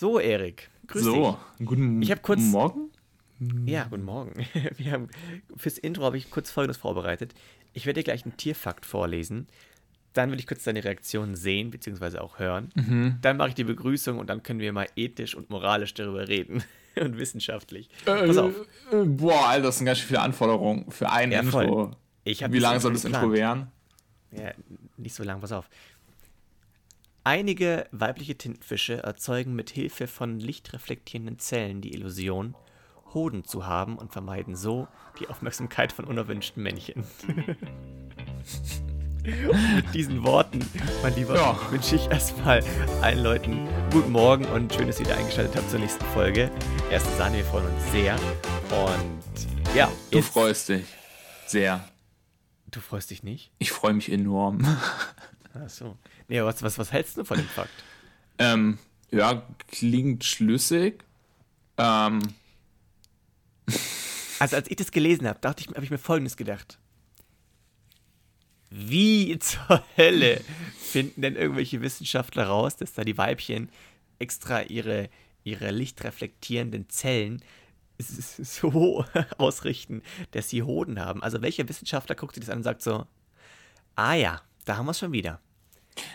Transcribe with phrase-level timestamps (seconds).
[0.00, 1.66] So, Erik, grüß so, dich.
[1.66, 2.88] guten Ich hab kurz- Morgen.
[3.66, 4.32] Ja, guten Morgen.
[4.78, 5.08] Wir haben,
[5.58, 7.34] fürs Intro habe ich kurz Folgendes vorbereitet.
[7.74, 9.46] Ich werde dir gleich einen Tierfakt vorlesen.
[10.14, 12.70] Dann will ich kurz deine Reaktion sehen, beziehungsweise auch hören.
[12.76, 13.18] Mhm.
[13.20, 16.64] Dann mache ich die Begrüßung und dann können wir mal ethisch und moralisch darüber reden.
[16.98, 17.90] und wissenschaftlich.
[18.06, 18.54] Äh, Pass auf.
[18.92, 21.40] äh, boah, Alter, das sind ganz schön viele Anforderungen für ein Ja.
[21.40, 21.94] Intro.
[22.24, 23.22] Wie lange soll das geplant.
[23.24, 23.66] Intro werden?
[24.32, 24.52] Ja,
[24.96, 25.68] nicht so lang, pass auf.
[27.24, 32.54] Einige weibliche Tintenfische erzeugen mit Hilfe von lichtreflektierenden Zellen die Illusion,
[33.12, 34.88] Hoden zu haben und vermeiden so
[35.18, 37.04] die Aufmerksamkeit von unerwünschten Männchen.
[39.50, 40.60] und mit diesen Worten,
[41.02, 41.58] mein Lieber, Ja.
[41.70, 42.64] wünsche ich erstmal
[43.02, 46.50] allen Leuten guten Morgen und schön, dass ihr wieder eingeschaltet habt zur nächsten Folge.
[46.90, 48.14] Erste Sahne, wir freuen uns sehr.
[48.70, 50.86] Und ja, Du freust dich.
[51.46, 51.84] Sehr.
[52.70, 53.50] Du freust dich nicht?
[53.58, 54.60] Ich freue mich enorm.
[55.54, 55.96] Ach so.
[56.28, 57.72] Nee, was, was, was hältst du von dem Fakt?
[58.38, 58.78] ähm,
[59.10, 61.04] ja, klingt schlüssig.
[61.76, 62.20] Ähm,
[64.38, 66.78] Also als ich das gelesen habe, dachte ich, habe ich mir Folgendes gedacht.
[68.70, 70.40] Wie zur Hölle
[70.78, 73.68] finden denn irgendwelche Wissenschaftler raus, dass da die Weibchen
[74.18, 75.10] extra ihre,
[75.42, 77.42] ihre lichtreflektierenden Zellen
[77.98, 79.04] so
[79.38, 81.22] ausrichten, dass sie Hoden haben?
[81.22, 83.06] Also welcher Wissenschaftler guckt sich das an und sagt so,
[83.96, 85.40] ah ja, da haben wir es schon wieder.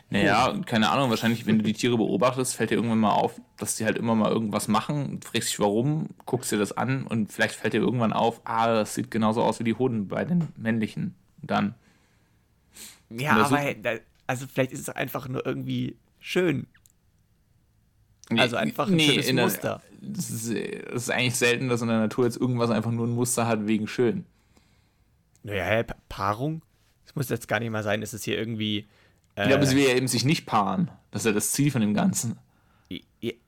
[0.10, 3.76] naja, keine Ahnung, wahrscheinlich, wenn du die Tiere beobachtest, fällt dir irgendwann mal auf, dass
[3.76, 5.20] die halt immer mal irgendwas machen.
[5.20, 8.68] Du fragst dich warum, guckst dir das an und vielleicht fällt dir irgendwann auf, ah,
[8.68, 11.16] das sieht genauso aus wie die Hoden bei den männlichen.
[11.42, 11.76] Und dann.
[13.10, 13.78] Ja, aber hey,
[14.28, 16.68] also vielleicht ist es einfach nur irgendwie schön.
[18.38, 19.82] Also einfach ein schönes in der- Muster.
[20.18, 23.68] Es ist, eigentlich selten, dass in der Natur jetzt irgendwas einfach nur ein Muster hat
[23.68, 24.26] wegen schön.
[25.44, 26.62] Naja, Paarung?
[27.16, 28.88] Muss jetzt gar nicht mal sein, dass es hier irgendwie.
[29.35, 30.91] Äh, Ja, aber sie will ja eben sich nicht paaren.
[31.11, 32.38] Das ist ja das Ziel von dem Ganzen.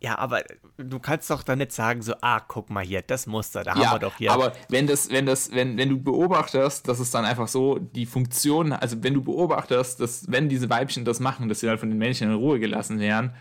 [0.02, 0.44] ja, aber
[0.78, 3.82] du kannst doch dann nicht sagen, so, ah, guck mal hier, das Muster, da haben
[3.82, 4.32] ja, wir doch hier.
[4.32, 8.06] aber wenn das, wenn das, wenn, wenn du beobachtest, dass es dann einfach so die
[8.06, 11.90] Funktion, also wenn du beobachtest, dass wenn diese Weibchen das machen, dass sie dann von
[11.90, 13.34] den Männchen in Ruhe gelassen werden,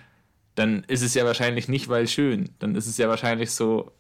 [0.55, 2.51] dann ist es ja wahrscheinlich nicht, weil schön.
[2.59, 3.93] Dann ist es ja wahrscheinlich so,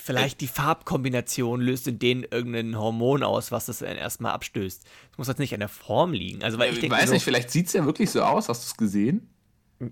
[0.00, 4.84] Vielleicht die Farbkombination löst in denen irgendein Hormon aus, was das dann erstmal abstößt.
[5.12, 6.42] Es muss jetzt nicht an der Form liegen.
[6.42, 8.48] Also, weil ich, ich, weiß so, nicht, vielleicht sieht es ja wirklich so aus.
[8.48, 9.28] Hast du es gesehen?
[9.78, 9.90] Nein,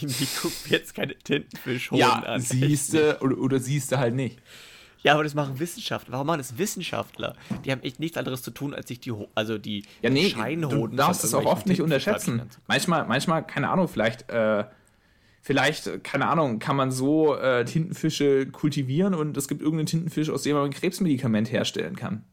[0.00, 2.40] ich gucke jetzt keine Tintenfischhoden Ja, an.
[2.40, 4.40] siehst du oder, oder siehst du halt nicht.
[5.02, 6.12] Ja, aber das machen Wissenschaftler.
[6.12, 7.36] Warum machen das Wissenschaftler?
[7.64, 10.92] Die haben echt nichts anderes zu tun, als sich die, also die Ja, nee, Scheinhoden
[10.92, 12.42] du darfst es auch oft nicht unterschätzen.
[12.66, 14.64] Manchmal, manchmal, keine Ahnung, vielleicht, äh,
[15.46, 20.42] vielleicht, keine Ahnung, kann man so äh, Tintenfische kultivieren und es gibt irgendeinen Tintenfisch, aus
[20.42, 22.24] dem man ein Krebsmedikament herstellen kann.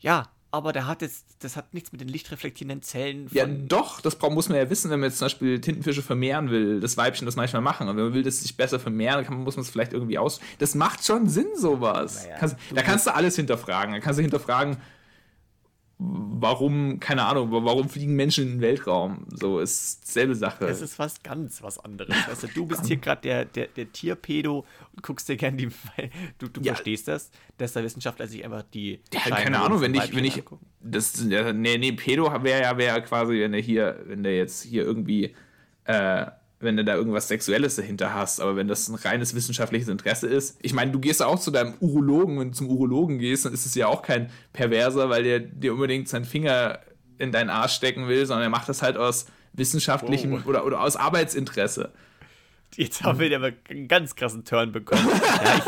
[0.00, 4.16] Ja, aber der hat jetzt, das hat nichts mit den lichtreflektierenden Zellen Ja, doch, das
[4.16, 7.26] braucht- muss man ja wissen, wenn man jetzt zum Beispiel Tintenfische vermehren will, das Weibchen
[7.26, 7.88] das manchmal machen.
[7.88, 9.70] Und wenn man will, dass es sich besser vermehren, dann kann, man- muss man es
[9.70, 10.40] vielleicht irgendwie aus.
[10.58, 12.24] Das macht schon Sinn, sowas.
[12.24, 13.92] Naja, kannst, da kannst du alles hinterfragen.
[13.92, 14.78] Da kannst du hinterfragen,
[15.98, 19.26] warum, keine Ahnung, warum fliegen Menschen in den Weltraum?
[19.30, 20.66] So ist selbe Sache.
[20.66, 22.14] Das ist was ganz was anderes.
[22.28, 25.68] Weißt du, du bist hier gerade der, der, der Tierpedo und guckst dir gerne die.
[26.38, 26.74] Du, du Ja.
[26.74, 29.00] verstehst das, dass der Wissenschaftler sich einfach die.
[29.12, 30.66] Ja, keine Ahnung, wenn ich, wenn ich, angucken.
[30.80, 34.62] das, nee, nee, Pedo wäre ja, wäre ja quasi, wenn der hier, wenn der jetzt
[34.62, 35.34] hier irgendwie,
[35.84, 36.26] äh,
[36.58, 40.58] wenn du da irgendwas Sexuelles dahinter hast, aber wenn das ein reines wissenschaftliches Interesse ist,
[40.62, 43.66] ich meine, du gehst auch zu deinem Urologen, wenn du zum Urologen gehst, dann ist
[43.66, 46.78] es ja auch kein Perverser, weil der dir unbedingt seinen Finger
[47.18, 50.46] in deinen Arsch stecken will, sondern er macht das halt aus wissenschaftlichem Wow.
[50.46, 51.92] oder, oder aus Arbeitsinteresse.
[52.76, 55.06] Jetzt haben wir aber einen ganz krassen Turn bekommen.
[55.44, 55.62] ja,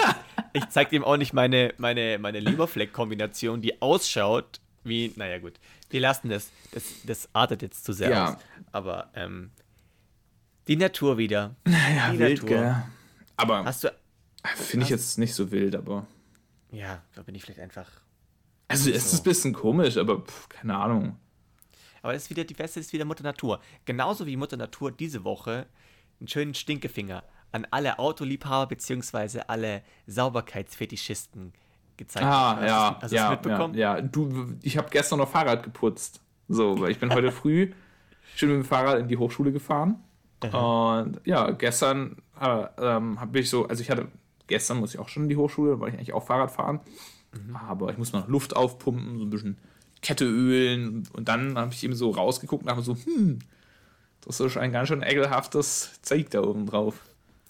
[0.52, 5.12] ich, ich zeig dem auch nicht meine, meine, meine Leberfleck-Kombination, die ausschaut wie.
[5.16, 5.54] Naja, gut.
[5.90, 6.50] Wir lassen das.
[6.72, 8.32] Das, das artet jetzt zu sehr Ja.
[8.34, 8.36] aus.
[8.72, 9.50] Aber ähm,
[10.68, 11.56] die Natur wieder.
[11.66, 12.48] Ja, Die wild, Natur.
[12.48, 12.76] gell?
[13.36, 13.92] Aber Hast du.
[14.56, 16.06] finde ich jetzt nicht so wild, aber.
[16.70, 17.88] Ja, da bin ich vielleicht einfach.
[18.68, 21.16] Also es ist ein bisschen komisch, aber pff, keine Ahnung.
[22.02, 23.60] Aber das ist wieder, die Beste ist wieder Mutter Natur.
[23.86, 25.66] Genauso wie Mutter Natur diese Woche
[26.20, 27.22] einen schönen Stinkefinger
[27.52, 29.40] an alle Autoliebhaber bzw.
[29.48, 31.52] alle Sauberkeitsfetischisten
[31.96, 32.56] gezeigt Ah, hat.
[32.60, 33.74] Hast ja, hast ja, mitbekommen?
[33.74, 34.02] ja, ja.
[34.02, 36.20] Du, ich habe gestern noch Fahrrad geputzt.
[36.48, 37.72] So, weil ich bin heute früh
[38.36, 40.02] schön mit dem Fahrrad in die Hochschule gefahren.
[40.40, 44.08] Und ja, gestern äh, ähm, habe ich so, also ich hatte,
[44.46, 46.80] gestern muss ich auch schon in die Hochschule, wollte ich eigentlich auch Fahrrad fahren.
[47.54, 49.58] Aber ich muss noch Luft aufpumpen, so ein bisschen
[50.02, 51.08] Kette ölen.
[51.12, 53.40] Und dann habe ich eben so rausgeguckt und dachte so, hm,
[54.22, 57.00] das ist ein ganz schön ekelhaftes Zeug da oben drauf.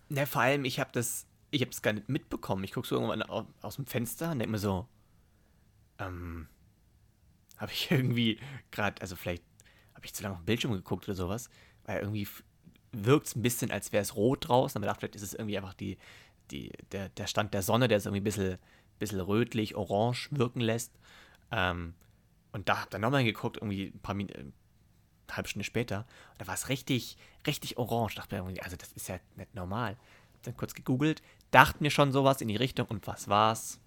[0.09, 2.65] Ne, vor allem, ich habe das, ich habe es gar nicht mitbekommen.
[2.65, 4.87] Ich gucke so irgendwann au- aus dem Fenster und denke mir so,
[5.99, 6.49] ähm,
[7.57, 8.39] habe ich irgendwie
[8.71, 9.43] gerade, also vielleicht
[9.95, 11.51] habe ich zu lange auf den Bildschirm geguckt oder sowas,
[11.85, 12.27] weil irgendwie
[12.93, 14.79] wirkt es ein bisschen, als wäre es rot draußen.
[14.79, 15.99] Aber dachte, vielleicht ist es irgendwie einfach die,
[16.51, 18.59] die, der, der Stand der Sonne, der es irgendwie ein bisschen,
[18.99, 20.93] bisschen rötlich, orange wirken lässt.
[21.51, 21.95] Ähm,
[22.53, 24.53] und da hab dann nochmal geguckt, irgendwie ein paar Minuten,
[25.29, 26.07] eine halbe Stunde später.
[26.33, 28.17] Und da war es richtig, richtig orange.
[28.17, 29.97] Dachte mir irgendwie, also das ist ja nicht normal.
[30.35, 32.87] Hab dann kurz gegoogelt, dachte mir schon sowas in die Richtung.
[32.87, 33.81] Und was war's?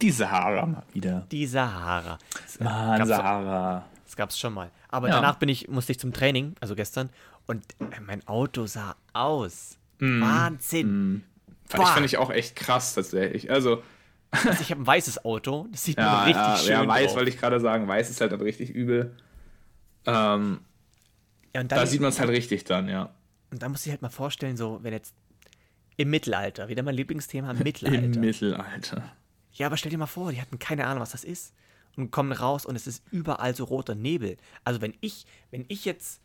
[0.00, 1.26] Die Sahara mal wieder.
[1.30, 2.18] Die Sahara.
[2.60, 3.86] Mann, Sahara.
[4.08, 4.70] Das gab es schon mal.
[4.88, 5.16] Aber Ja.
[5.16, 7.10] danach bin ich, musste ich zum Training, also gestern,
[7.46, 9.76] und äh, mein Auto sah aus.
[9.98, 11.24] Wahnsinn.
[11.68, 11.86] Ich Boah.
[11.88, 13.50] finde ich auch echt krass tatsächlich.
[13.50, 13.82] Also,
[14.30, 17.28] Also ich habe ein weißes Auto, das sieht ja, richtig ja, schön ja weiß, wollte
[17.30, 19.14] ich gerade sagen, weiß ist halt dann richtig übel.
[20.06, 20.60] Ähm,
[21.54, 23.10] ja, da sieht man es halt richtig dann, ja.
[23.50, 25.14] Und da muss ich halt mal vorstellen, so, wenn jetzt
[25.96, 27.98] im Mittelalter, wieder mein Lieblingsthema, Mittelalter.
[28.04, 29.02] Im Mittelalter.
[29.52, 31.52] ja, aber stell dir mal vor, die hatten keine Ahnung, was das ist.
[31.98, 34.36] Und kommen raus und es ist überall so roter Nebel.
[34.64, 36.20] Also wenn ich, wenn ich jetzt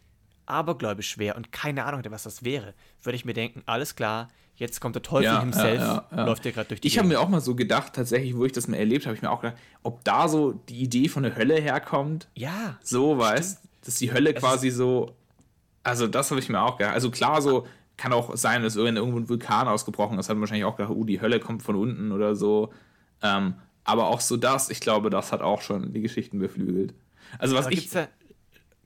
[0.45, 4.29] abergläubisch wäre und keine Ahnung hätte, was das wäre, würde ich mir denken, alles klar,
[4.55, 6.25] jetzt kommt der Teufel Ja, himself, ja, ja, ja.
[6.25, 8.51] läuft dir gerade durch die Ich habe mir auch mal so gedacht, tatsächlich, wo ich
[8.51, 11.35] das mal erlebt habe, ich mir auch gedacht, ob da so die Idee von der
[11.35, 12.27] Hölle herkommt.
[12.35, 15.13] Ja, So, weißt dass die Hölle quasi so.
[15.83, 16.93] Also, das habe ich mir auch gedacht.
[16.93, 17.67] Also, klar, so
[17.97, 21.03] kann auch sein, dass irgendwo ein Vulkan ausgebrochen ist, hat man wahrscheinlich auch gedacht, oh,
[21.03, 22.71] die Hölle kommt von unten oder so.
[23.21, 26.93] Ähm, aber auch so das, ich glaube, das hat auch schon die Geschichten beflügelt.
[27.37, 27.79] Also, was Aber ich.
[27.79, 28.07] gibt's da,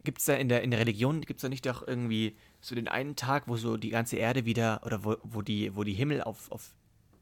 [0.03, 2.87] gibt's da in der, in der Religion, gibt es da nicht auch irgendwie so den
[2.87, 6.21] einen Tag, wo so die ganze Erde wieder, oder wo, wo die, wo die Himmel
[6.21, 6.71] auf, auf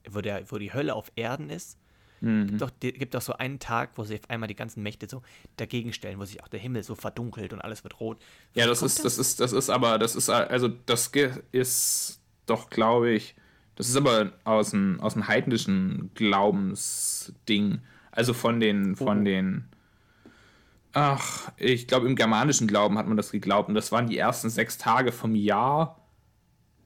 [0.09, 1.77] wo, der, wo die Hölle auf Erden ist?
[2.21, 2.47] Mhm.
[2.47, 5.21] Gibt doch, gibt doch so einen Tag, wo sich auf einmal die ganzen Mächte so
[5.57, 8.19] dagegen stellen, wo sich auch der Himmel so verdunkelt und alles wird rot.
[8.53, 11.11] Ja, das ist, das ist, das ist aber, das ist, also das
[11.51, 13.35] ist doch, glaube ich,
[13.75, 17.81] das ist aber aus dem, aus dem heidnischen Glaubensding.
[18.11, 19.23] Also von den, von Oh.
[19.23, 19.65] den,
[20.93, 23.69] ach, ich glaube, im germanischen Glauben hat man das geglaubt.
[23.69, 26.01] Und das waren die ersten sechs Tage vom Jahr,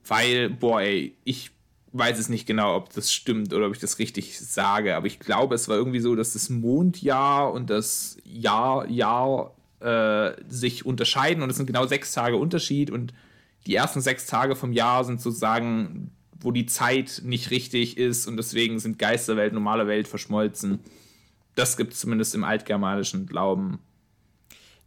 [0.08, 1.52] weil, boah, ey, ich
[1.92, 5.20] weiß es nicht genau, ob das stimmt oder ob ich das richtig sage, aber ich
[5.20, 11.42] glaube, es war irgendwie so, dass das Mondjahr und das Jahr, Jahr äh, sich unterscheiden
[11.44, 13.14] und es sind genau sechs Tage Unterschied und
[13.66, 18.38] die ersten sechs Tage vom Jahr sind sozusagen, wo die Zeit nicht richtig ist und
[18.38, 20.80] deswegen sind Geisterwelt, normale Welt verschmolzen.
[21.56, 23.80] Das gibt es zumindest im altgermanischen Glauben.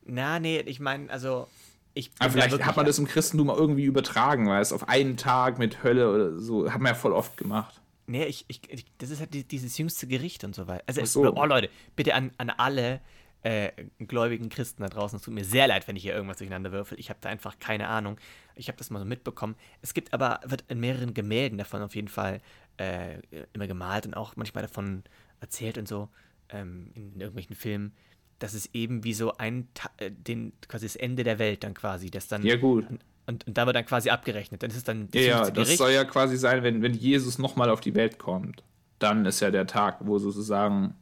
[0.05, 1.49] Na, nee, ich meine, also.
[1.95, 4.89] Ich bin Aber vielleicht hat man das im Christentum auch irgendwie übertragen, weil es auf
[4.89, 7.83] einen Tag mit Hölle oder so, hat man ja voll oft gemacht.
[8.07, 10.83] Nee, ich, ich, ich, das ist halt die- dieses jüngste Gericht und so weiter.
[10.87, 11.37] Also, so.
[11.37, 13.01] oh Leute, bitte an, an alle
[13.43, 16.73] äh, gläubigen Christen da draußen, es tut mir sehr leid, wenn ich hier irgendwas durcheinander
[16.73, 16.99] würfel.
[16.99, 18.19] Ich habe da einfach keine Ahnung.
[18.55, 19.57] Ich habe das mal so mitbekommen.
[19.81, 22.41] Es gibt aber, wird in mehreren Gemälden davon auf jeden Fall
[22.77, 23.19] äh,
[23.53, 25.03] immer gemalt und auch manchmal davon
[25.41, 26.09] erzählt und so,
[26.51, 27.93] ähm, in irgendwelchen Filmen,
[28.39, 29.69] dass es eben wie so ein,
[29.99, 32.45] äh, den, quasi das Ende der Welt dann quasi, das dann.
[32.45, 32.87] Ja, gut.
[33.27, 34.63] Und, und da wird dann quasi abgerechnet.
[34.63, 37.39] Dann ist es dann Ja, ja, jüngste das soll ja quasi sein, wenn, wenn Jesus
[37.39, 38.63] nochmal auf die Welt kommt.
[38.99, 40.95] Dann ist ja der Tag, wo sozusagen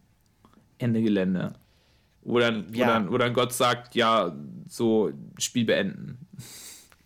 [0.79, 1.55] Ende Gelände.
[2.23, 2.87] Wo dann, wo, Ja.
[2.87, 4.35] dann, wo dann Gott sagt, ja,
[4.69, 6.27] so Spiel beenden.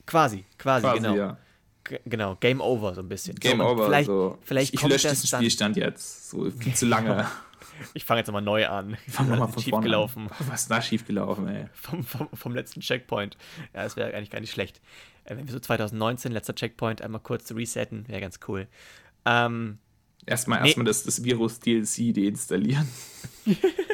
[0.06, 1.14] Quasi, quasi, Quasi, genau.
[1.16, 1.38] ja.
[2.06, 3.34] Genau, Game Over so ein bisschen.
[3.37, 3.87] Game so, over.
[3.87, 4.38] Vielleicht, so.
[4.43, 5.26] vielleicht ich kommt lösche diesen.
[5.38, 6.31] Spielstand jetzt.
[6.31, 7.26] So viel zu lange.
[7.93, 8.96] Ich fange jetzt nochmal neu an.
[9.08, 10.28] Fang nochmal von schief gelaufen.
[10.28, 10.37] an.
[10.49, 11.67] Was ist da schief gelaufen, ey?
[11.72, 13.37] Vom, vom, vom letzten Checkpoint.
[13.75, 14.81] Ja, das wäre eigentlich gar nicht schlecht.
[15.25, 18.69] Äh, wenn wir so 2019, letzter Checkpoint, einmal kurz resetten, wäre ganz cool.
[19.24, 19.79] Ähm,
[20.24, 20.69] Erstmal Nee.
[20.69, 22.86] erstmal das, das Virus-DLC deinstallieren.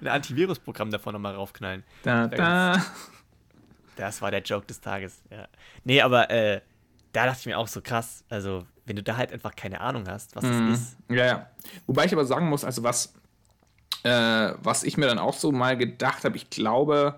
[0.00, 1.82] ein Antivirus-Programm davon nochmal raufknallen.
[2.02, 2.82] Da, da.
[3.96, 5.22] Das war der Joke des Tages.
[5.30, 5.46] Ja.
[5.84, 6.60] Nee, aber äh,
[7.12, 8.24] da dachte ich mir auch so krass.
[8.28, 10.70] Also, wenn du da halt einfach keine Ahnung hast, was Mhm.
[10.70, 10.96] das ist.
[11.10, 11.50] Ja, ja.
[11.86, 13.14] Wobei ich aber sagen muss, also was,
[14.02, 17.16] äh, was ich mir dann auch so mal gedacht habe, ich glaube,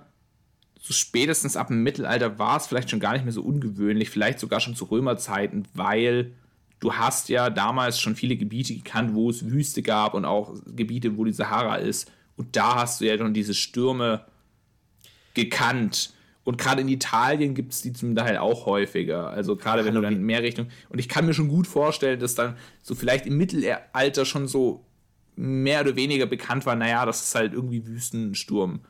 [0.80, 4.38] so spätestens ab dem Mittelalter war es vielleicht schon gar nicht mehr so ungewöhnlich, vielleicht
[4.38, 6.32] sogar schon zu Römerzeiten, weil
[6.80, 11.16] du hast ja damals schon viele Gebiete gekannt, wo es Wüste gab und auch Gebiete,
[11.16, 12.10] wo die Sahara ist.
[12.36, 14.24] Und da hast du ja schon diese Stürme
[15.34, 16.12] gekannt.
[16.44, 19.30] Und gerade in Italien gibt es die zum Teil auch häufiger.
[19.30, 20.68] Also gerade wenn du dann in mehr Richtung.
[20.90, 24.84] Und ich kann mir schon gut vorstellen, dass dann so vielleicht im Mittelalter schon so
[25.36, 28.80] mehr oder weniger bekannt war, naja, das ist halt irgendwie Wüstensturm.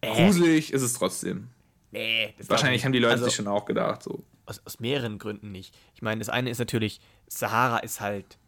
[0.00, 1.48] Gruselig ist es trotzdem.
[1.90, 3.14] Nee, das Wahrscheinlich haben die Leute.
[3.14, 4.24] Also, sich schon auch gedacht, so.
[4.46, 5.74] aus, aus mehreren Gründen nicht.
[5.94, 8.38] Ich meine, das eine ist natürlich, Sahara ist halt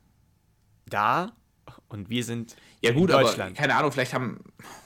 [0.86, 1.32] da
[1.94, 3.56] und wir sind Ja, gut, in aber Deutschland.
[3.56, 4.40] keine Ahnung, vielleicht haben.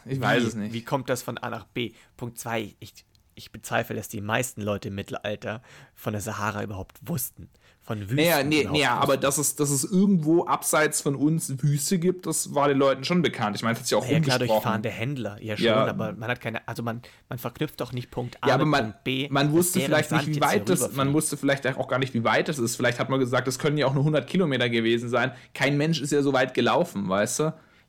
[0.05, 0.73] Ich weiß wie, es nicht.
[0.73, 1.93] Wie kommt das von A nach B?
[2.17, 5.63] Punkt 2, ich, ich bezweifle, dass die meisten Leute im Mittelalter
[5.95, 7.49] von der Sahara überhaupt wussten.
[7.89, 8.17] Von Wüsten.
[8.17, 12.55] Naja, nee, nee, aber dass es, dass es irgendwo abseits von uns Wüste gibt, das
[12.55, 13.57] war den Leuten schon bekannt.
[13.57, 15.87] Ich meine, das hat sich auch naja, klar, durch fahrende Händler, ja schon, ja.
[15.87, 18.83] aber man hat keine, also man, man verknüpft doch nicht Punkt A ja, aber man,
[18.83, 19.29] Punkt B.
[19.31, 22.49] Man wusste vielleicht nicht, wie weit das, man wusste vielleicht auch gar nicht, wie weit
[22.49, 22.77] das ist.
[22.77, 25.33] Vielleicht hat man gesagt, das können ja auch nur 100 Kilometer gewesen sein.
[25.55, 27.43] Kein Mensch ist ja so weit gelaufen, weißt du?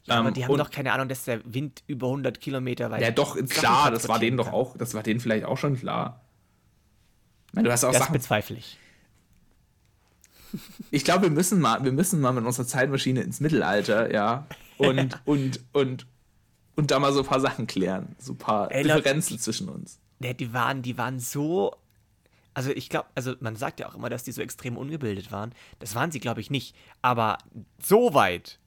[0.06, 3.02] Ja, aber ähm, die haben doch keine Ahnung, dass der Wind über 100 Kilometer weit.
[3.02, 6.22] Ja, doch, klar, das war denen doch auch, das war denen vielleicht auch schon klar.
[7.52, 8.78] Meine, du hast auch das Sachen, bezweifle ich.
[10.92, 14.98] Ich glaube, wir müssen mal, wir müssen mal mit unserer Zeitmaschine ins Mittelalter, ja, und,
[14.98, 15.20] ja.
[15.26, 16.08] und, und,
[16.76, 18.16] und da mal so ein paar Sachen klären.
[18.18, 20.00] So ein paar Ey, Differenzen Leute, zwischen uns.
[20.20, 21.76] Ja, die waren, die waren so.
[22.54, 25.54] Also ich glaube, also man sagt ja auch immer, dass die so extrem ungebildet waren.
[25.80, 26.76] Das waren sie, glaube ich, nicht.
[27.02, 27.38] Aber
[27.82, 28.60] so weit.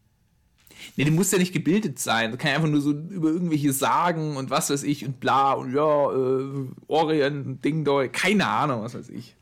[0.97, 2.31] Nee, die muss ja nicht gebildet sein.
[2.31, 5.53] Das kann ja einfach nur so über irgendwelche Sagen und was weiß ich und bla
[5.53, 9.37] und ja, äh, Orient, Ding, Doi, keine Ahnung, was weiß ich.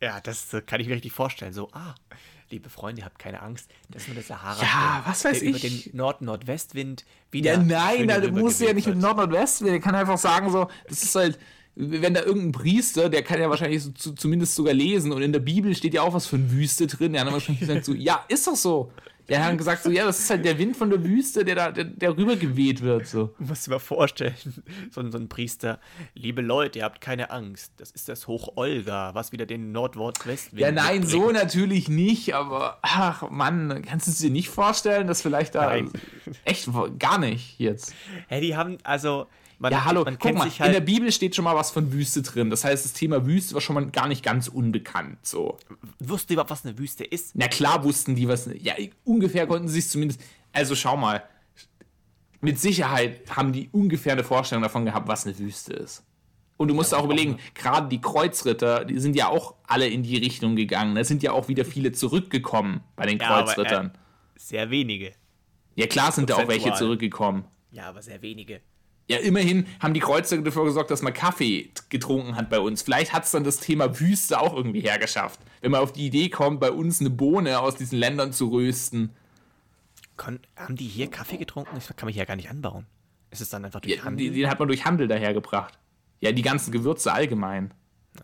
[0.00, 1.52] Ja, das kann ich mir richtig vorstellen.
[1.52, 1.94] So, ah,
[2.50, 4.62] liebe Freunde, ihr habt keine Angst, das ist nur der Sahara.
[4.62, 5.48] Ja, was weiß ich.
[5.48, 7.54] Über den Nord-Nordwestwind wieder.
[7.54, 9.72] Ja, nein, da musst du ja nicht mit Nord-Nordwestwind.
[9.72, 11.38] Der kann einfach sagen, so, das ist halt,
[11.74, 15.32] wenn da irgendein Priester, der kann ja wahrscheinlich so, zu, zumindest sogar lesen und in
[15.32, 17.12] der Bibel steht ja auch was von Wüste drin.
[17.12, 18.92] Der hat wahrscheinlich gesagt, so, ja, ist doch so.
[19.28, 21.70] Der hat gesagt so, ja, das ist halt der Wind von der Wüste, der da,
[21.70, 23.06] der, der rübergeweht wird.
[23.06, 23.34] So.
[23.38, 24.34] Du musst dir mal vorstellen,
[24.90, 25.80] so, so ein Priester,
[26.14, 27.72] liebe Leute, ihr habt keine Angst.
[27.76, 30.60] Das ist das Hoch Olga, was wieder den Nordwestwind.
[30.60, 31.10] Ja, nein, mitbringt.
[31.10, 35.66] so natürlich nicht, aber ach Mann, kannst du es dir nicht vorstellen, dass vielleicht da
[35.66, 35.90] nein.
[36.44, 36.68] echt
[36.98, 37.94] gar nicht jetzt.
[38.28, 39.26] Hey, die haben, also
[39.58, 41.92] man, ja, hallo, man guck mal, halt in der Bibel steht schon mal was von
[41.92, 42.48] Wüste drin.
[42.48, 45.18] Das heißt, das Thema Wüste war schon mal gar nicht ganz unbekannt.
[45.22, 45.58] So.
[45.98, 47.32] Wussten die überhaupt, was eine Wüste ist?
[47.34, 48.48] Na klar wussten die, was.
[48.60, 48.74] Ja,
[49.04, 50.20] ungefähr konnten sie es zumindest.
[50.52, 51.24] Also schau mal.
[52.40, 56.04] Mit Sicherheit haben die ungefähr eine Vorstellung davon gehabt, was eine Wüste ist.
[56.56, 60.04] Und du musst ja, auch überlegen, gerade die Kreuzritter, die sind ja auch alle in
[60.04, 60.94] die Richtung gegangen.
[60.94, 63.86] Da sind ja auch wieder viele zurückgekommen bei den ja, Kreuzrittern.
[63.86, 65.14] Aber, äh, sehr wenige.
[65.74, 67.44] Ja, klar sind da auch welche zurückgekommen.
[67.72, 68.60] Ja, aber sehr wenige.
[69.08, 72.82] Ja, immerhin haben die Kreuzer dafür gesorgt, dass man Kaffee getrunken hat bei uns.
[72.82, 75.40] Vielleicht hat es dann das Thema Wüste auch irgendwie hergeschafft.
[75.62, 79.10] Wenn man auf die Idee kommt, bei uns eine Bohne aus diesen Ländern zu rösten.
[80.18, 81.74] Kon haben die hier Kaffee getrunken?
[81.74, 82.86] Das kann man hier ja gar nicht anbauen.
[83.30, 84.30] Ist es dann einfach durch ja, Handel?
[84.30, 85.78] Den hat man durch Handel dahergebracht.
[86.20, 87.72] Ja, die ganzen Gewürze allgemein.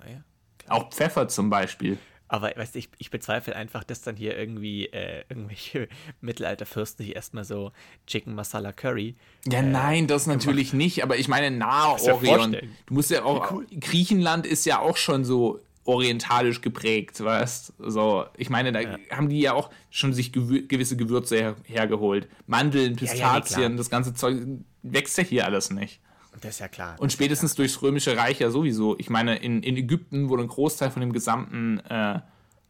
[0.00, 0.22] Naja.
[0.68, 1.98] Auch Pfeffer zum Beispiel.
[2.34, 5.86] Aber weißt du, ich, ich bezweifle einfach, dass dann hier irgendwie äh, irgendwelche
[6.20, 7.70] Mittelalterfürsten hier erstmal so
[8.08, 9.14] Chicken Masala Curry.
[9.46, 10.84] Ja, äh, nein, das natürlich gemacht.
[10.84, 12.60] nicht, aber ich meine Nahorient.
[12.86, 13.52] Du musst ja auch.
[13.52, 13.66] Cool.
[13.78, 18.98] Griechenland ist ja auch schon so orientalisch geprägt, weißt So, ich meine, da ja.
[19.12, 22.26] haben die ja auch schon sich gewü gewisse Gewürze her hergeholt.
[22.48, 24.42] Mandeln, Pistazien, ja, ja, das ganze Zeug
[24.82, 26.00] wächst ja hier alles nicht.
[26.40, 26.96] Das ist ja klar.
[26.98, 27.64] Und spätestens klar.
[27.64, 28.98] durchs Römische Reich ja sowieso.
[28.98, 32.20] Ich meine, in, in Ägypten wurde ein Großteil von dem gesamten, äh,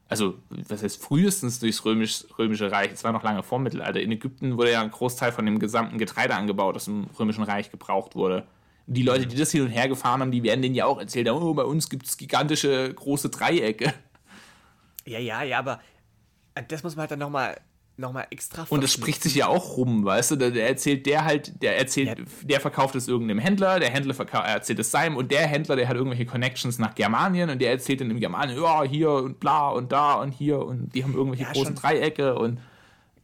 [0.08, 4.12] also was heißt frühestens durchs Römisch, Römische Reich, es war noch lange vor Mittelalter, in
[4.12, 8.14] Ägypten wurde ja ein Großteil von dem gesamten Getreide angebaut, das im Römischen Reich gebraucht
[8.14, 8.46] wurde.
[8.86, 11.28] die Leute, die das hin und her gefahren haben, die werden denen ja auch erzählt,
[11.30, 13.94] oh, bei uns gibt es gigantische große Dreiecke.
[15.06, 15.80] Ja, ja, ja, aber
[16.68, 17.60] das muss man halt dann nochmal
[17.96, 20.36] nochmal extra Und das spricht sich ja auch rum, weißt du?
[20.36, 22.24] Der erzählt der halt, der erzählt, ja.
[22.42, 25.96] der verkauft es irgendeinem Händler, der Händler erzählt es seinem und der Händler, der hat
[25.96, 29.92] irgendwelche Connections nach Germanien und der erzählt dann im Germanien, ja, hier und bla und
[29.92, 31.82] da und hier und die haben irgendwelche ja, großen schon.
[31.82, 32.58] Dreiecke und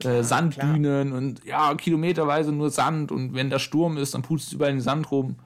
[0.05, 1.19] äh, Sandbühnen klar.
[1.19, 4.81] und ja, kilometerweise nur Sand und wenn der Sturm ist, dann pustest du überall den
[4.81, 5.37] Sand rum.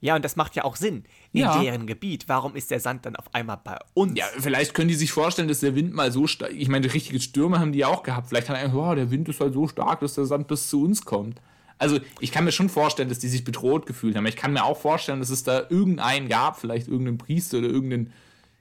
[0.00, 1.60] Ja, und das macht ja auch Sinn in ja.
[1.60, 2.28] deren Gebiet.
[2.28, 4.18] Warum ist der Sand dann auf einmal bei uns?
[4.18, 6.52] Ja, vielleicht können die sich vorstellen, dass der Wind mal so stark.
[6.52, 8.28] Ich meine, richtige Stürme haben die ja auch gehabt.
[8.28, 10.68] Vielleicht haben die einfach, oh, der Wind ist halt so stark, dass der Sand bis
[10.68, 11.40] zu uns kommt.
[11.76, 14.26] Also, ich kann mir schon vorstellen, dass die sich bedroht gefühlt haben.
[14.26, 18.12] Ich kann mir auch vorstellen, dass es da irgendeinen gab, vielleicht irgendeinen Priester oder irgendeinen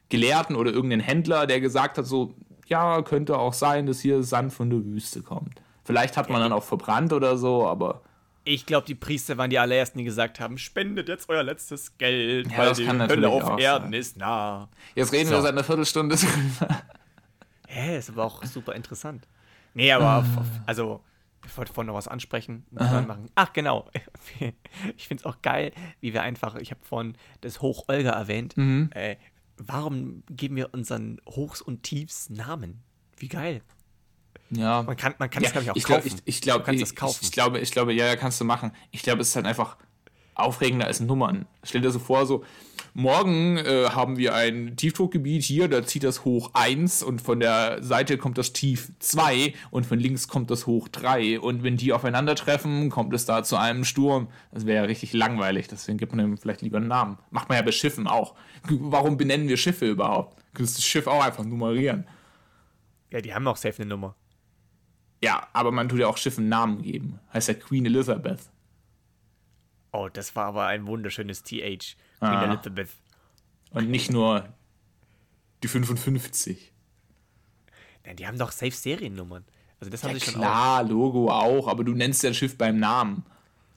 [0.10, 2.34] Gelehrten oder irgendeinen Händler, der gesagt hat, so,
[2.68, 5.62] ja, könnte auch sein, dass hier Sand von der Wüste kommt.
[5.84, 8.02] Vielleicht hat man dann auch verbrannt oder so, aber
[8.50, 12.52] ich glaube, die Priester waren die allerersten, die gesagt haben, spendet jetzt euer letztes Geld,
[12.52, 13.94] ja, weil die Hölle auf Erden sein.
[13.94, 14.70] ist nah.
[14.96, 15.36] Jetzt reden so.
[15.36, 16.82] wir seit einer Viertelstunde drüber.
[17.68, 19.28] Hä, ist aber auch super interessant.
[19.76, 21.04] Nee, aber auf, auf, also,
[21.46, 22.66] ich wollte vorhin noch was ansprechen.
[22.72, 23.30] Machen.
[23.36, 23.90] Ach, genau.
[24.98, 28.58] Ich finde es auch geil, wie wir einfach, ich habe vorhin das Hoch Olga erwähnt.
[28.58, 28.90] Mhm.
[28.94, 29.18] Äh,
[29.58, 32.82] warum geben wir unseren Hochs und Tiefs Namen?
[33.18, 33.62] Wie geil.
[34.52, 34.84] Ja.
[34.84, 36.08] Man kann, man kann ja, das, glaube ich, auch ich kaufen.
[36.10, 37.20] Glaub, ich, ich, glaub, du ich, kaufen.
[37.22, 38.72] Ich, glaube, ich glaube, ja, kannst du machen.
[38.92, 39.78] Ich glaube, es ist halt einfach
[40.40, 41.46] aufregender als Nummern.
[41.64, 42.44] Stell dir so vor, so,
[42.94, 47.84] morgen äh, haben wir ein Tiefdruckgebiet hier, da zieht das Hoch 1 und von der
[47.84, 51.94] Seite kommt das Tief 2 und von links kommt das Hoch 3 und wenn die
[51.94, 54.30] aufeinandertreffen, kommt es da zu einem Sturm.
[54.52, 57.18] Das wäre ja richtig langweilig, deswegen gibt man ihm vielleicht lieber einen Namen.
[57.32, 58.36] Macht man ja bei Schiffen auch.
[58.70, 60.38] Warum benennen wir Schiffe überhaupt?
[60.38, 62.08] Du könntest das Schiff auch einfach nummerieren.
[63.12, 64.16] Ja, die haben auch safe eine Nummer.
[65.22, 67.20] Ja, aber man tut ja auch Schiffen Namen geben.
[67.34, 68.40] Heißt ja Queen Elizabeth.
[69.92, 71.96] Oh, das war aber ein wunderschönes TH.
[72.20, 72.46] Queen Ah.
[72.46, 72.90] Elizabeth.
[73.72, 74.48] Und nicht nur
[75.64, 76.72] die 55.
[78.06, 79.46] Nein, die haben doch safe Seriennummern.
[79.80, 80.40] Also das haben Ja sie schon auch.
[80.40, 83.26] klar, Logo auch, aber du nennst ja ein Schiff beim Namen.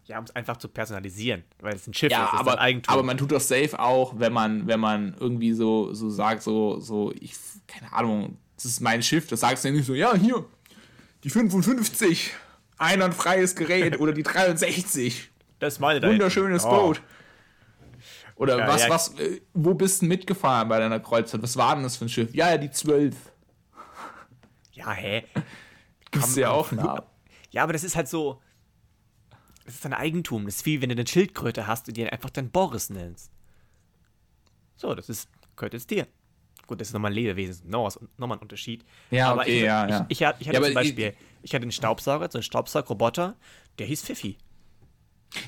[0.06, 2.58] Ja, um es einfach zu personalisieren, weil es ein Schiff Ja, ist, ist aber, ein
[2.58, 2.92] Eigentum.
[2.92, 6.80] aber man tut das safe auch, wenn man, wenn man irgendwie so, so sagt, so,
[6.80, 7.34] so, ich,
[7.68, 10.44] keine Ahnung, das ist mein Schiff, das sagst du ja nicht so, ja, hier,
[11.24, 12.32] die 55,
[12.78, 16.76] einwandfreies Gerät oder die 63, das ist meine da wunderschönes hinten.
[16.76, 16.86] Oh.
[16.86, 17.02] Boot.
[18.36, 18.90] Oder Ja, was, ja.
[18.90, 21.42] was, äh, wo bist du mitgefahren bei deiner Kreuzfahrt?
[21.42, 22.34] Was war denn das für ein Schiff?
[22.34, 23.14] Ja, ja, die 12.
[24.72, 25.24] Ja, hä?
[26.10, 27.02] Gibst du ja auch Namen.
[27.50, 28.40] Ja, aber das ist halt so.
[29.64, 30.46] Das ist dein Eigentum.
[30.46, 33.30] Das ist wie wenn du eine Schildkröte hast und die einfach dann Boris nennst.
[34.74, 36.08] So, das ist, gehört jetzt dir.
[36.72, 38.82] Gut, das ist nochmal ein Lebewesen, nochmal nochmal ein Unterschied.
[39.10, 40.06] Ja, aber okay, ich, ja, ich, ja.
[40.08, 43.36] Ich, ich, hatte- ich hatte Ja, zum Beispiel, ich hatte einen Staubsauger, so einen Staubsaugroboter,
[43.78, 44.38] der hieß Pfiffi.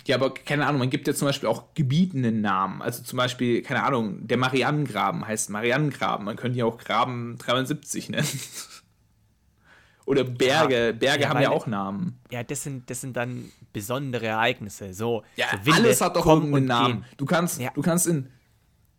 [0.07, 2.83] Ja, aber keine Ahnung, man gibt ja zum Beispiel auch Gebieten einen Namen.
[2.83, 6.27] Also zum Beispiel, keine Ahnung, der Marianengraben heißt Marianengraben.
[6.27, 8.29] Man könnte ja auch Graben 73 nennen.
[10.05, 10.95] Oder Berge.
[10.99, 12.21] Berge ja, haben ja auch Namen.
[12.31, 14.93] Ja, das sind, das sind dann besondere Ereignisse.
[14.93, 16.93] So, Ja, so Winde alles hat doch irgendeinen Namen.
[17.01, 17.05] gehen.
[17.17, 17.71] Du kannst, Ja.
[17.75, 18.29] du kannst in.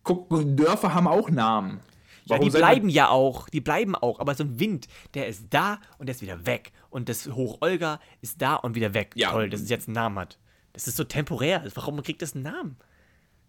[0.03, 1.79] Guck, Dörfer haben auch Namen.
[2.27, 5.79] Ja, die bleiben ja auch, die bleiben auch, aber so ein Wind, der ist da
[5.99, 6.71] und der ist wieder weg.
[6.89, 9.11] Und das Hoch Olga ist da und wieder weg.
[9.15, 9.31] Ja.
[9.31, 10.39] Toll, dass es jetzt einen Namen hat.
[10.73, 11.63] Das ist so temporär.
[11.75, 12.77] Warum kriegt das einen Namen?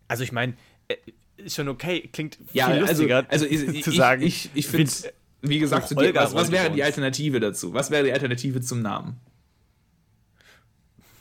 [0.08, 0.54] Also ich meine,
[0.88, 0.96] äh,
[1.38, 4.22] ist schon okay, klingt viel Ja, also, lustiger also ich, zu ich, sagen.
[4.22, 6.82] ich, ich finde, Wind- wie gesagt, zu dir, was, was wäre die.
[6.82, 7.72] Alternative dazu?
[7.74, 9.18] Was wäre die Alternative zum Namen?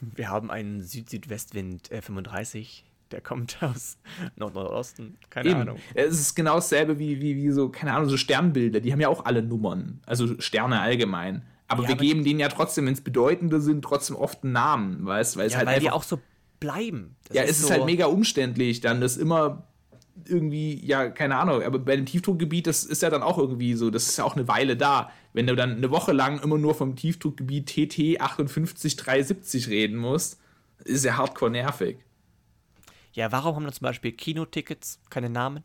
[0.01, 3.97] Wir haben einen Süd-Südwestwind äh, 35, der kommt aus
[4.35, 5.17] Nord-Nordosten.
[5.29, 5.61] Keine Eben.
[5.61, 5.77] Ahnung.
[5.93, 8.79] Es ist genau dasselbe wie, wie, wie so, keine Ahnung, so Sternbilder.
[8.79, 10.01] Die haben ja auch alle Nummern.
[10.05, 11.43] Also Sterne allgemein.
[11.67, 14.53] Aber Ja, wir aber- geben denen ja trotzdem, wenn es bedeutende sind, trotzdem oft einen
[14.53, 16.19] Namen, weißt Weil es Ja, halt weil die auch so
[16.59, 17.15] bleiben.
[17.27, 19.63] Das Ja, es ist so, halt mega umständlich, dann das immer
[20.27, 23.89] irgendwie, ja, keine Ahnung, aber bei dem Tiefdruckgebiet, das ist ja dann auch irgendwie so,
[23.89, 25.11] das ist ja auch eine Weile da.
[25.33, 30.39] Wenn du dann eine Woche lang immer nur vom Tiefdruckgebiet TT 58370 reden musst,
[30.85, 31.97] ist ja hardcore nervig.
[33.15, 35.63] Ja, warum haben dann zum Beispiel Kinotickets keine Namen?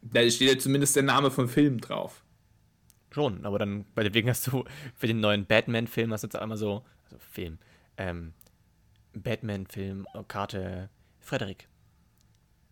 [0.00, 2.24] Da steht ja zumindest der Name vom Film drauf.
[3.10, 4.64] Schon, aber dann, bei deswegen hast du
[4.96, 7.58] für den neuen Batman-Film hast du jetzt einmal so, also Film,
[7.98, 8.32] ähm,
[9.12, 10.88] Batman-Film, äh, Karte,
[11.20, 11.68] Frederik.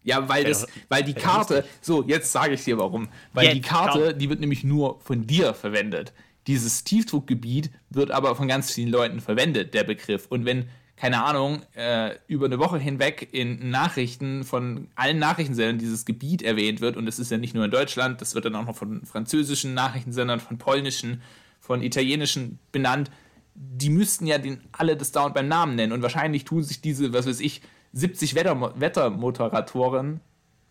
[0.05, 3.09] Ja, weil, das, weil die Karte, so, jetzt sage ich dir warum.
[3.35, 4.19] Weil Jetzt die Karte, komm.
[4.19, 6.13] die wird nämlich nur von dir verwendet.
[6.49, 10.27] Dieses Tiefdruckgebiet wird aber von ganz vielen Leuten verwendet, der Begriff.
[10.27, 10.69] Und wenn,
[11.03, 16.81] keine Ahnung, äh, über eine Woche hinweg in Nachrichten von allen Nachrichtensendern dieses Gebiet erwähnt
[16.81, 19.05] wird, und es ist ja nicht nur in Deutschland, das wird dann auch noch von
[19.05, 21.21] französischen Nachrichtensendern, von polnischen,
[21.59, 23.11] von italienischen benannt,
[23.57, 25.93] die müssten ja den, alle das dauernd beim Namen nennen.
[25.93, 27.63] Und wahrscheinlich tun sich diese, was weiß ich,
[27.95, 30.21] 70 Wetter, Wettermoderatoren,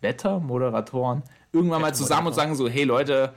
[0.00, 3.34] Wettermoderatoren, irgendwann mal zusammen und sagen so, hey Leute,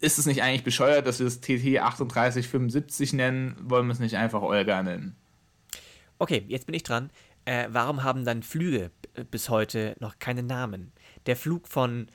[0.00, 3.54] ist es nicht eigentlich bescheuert, dass wir das TT 3875 nennen?
[3.60, 5.14] Wollen wir es nicht einfach Olga nennen?
[6.22, 7.10] Okay, jetzt bin ich dran.
[7.46, 8.92] Äh, warum haben dann Flüge
[9.32, 10.92] bis heute noch keine Namen?
[11.26, 12.06] Der Flug von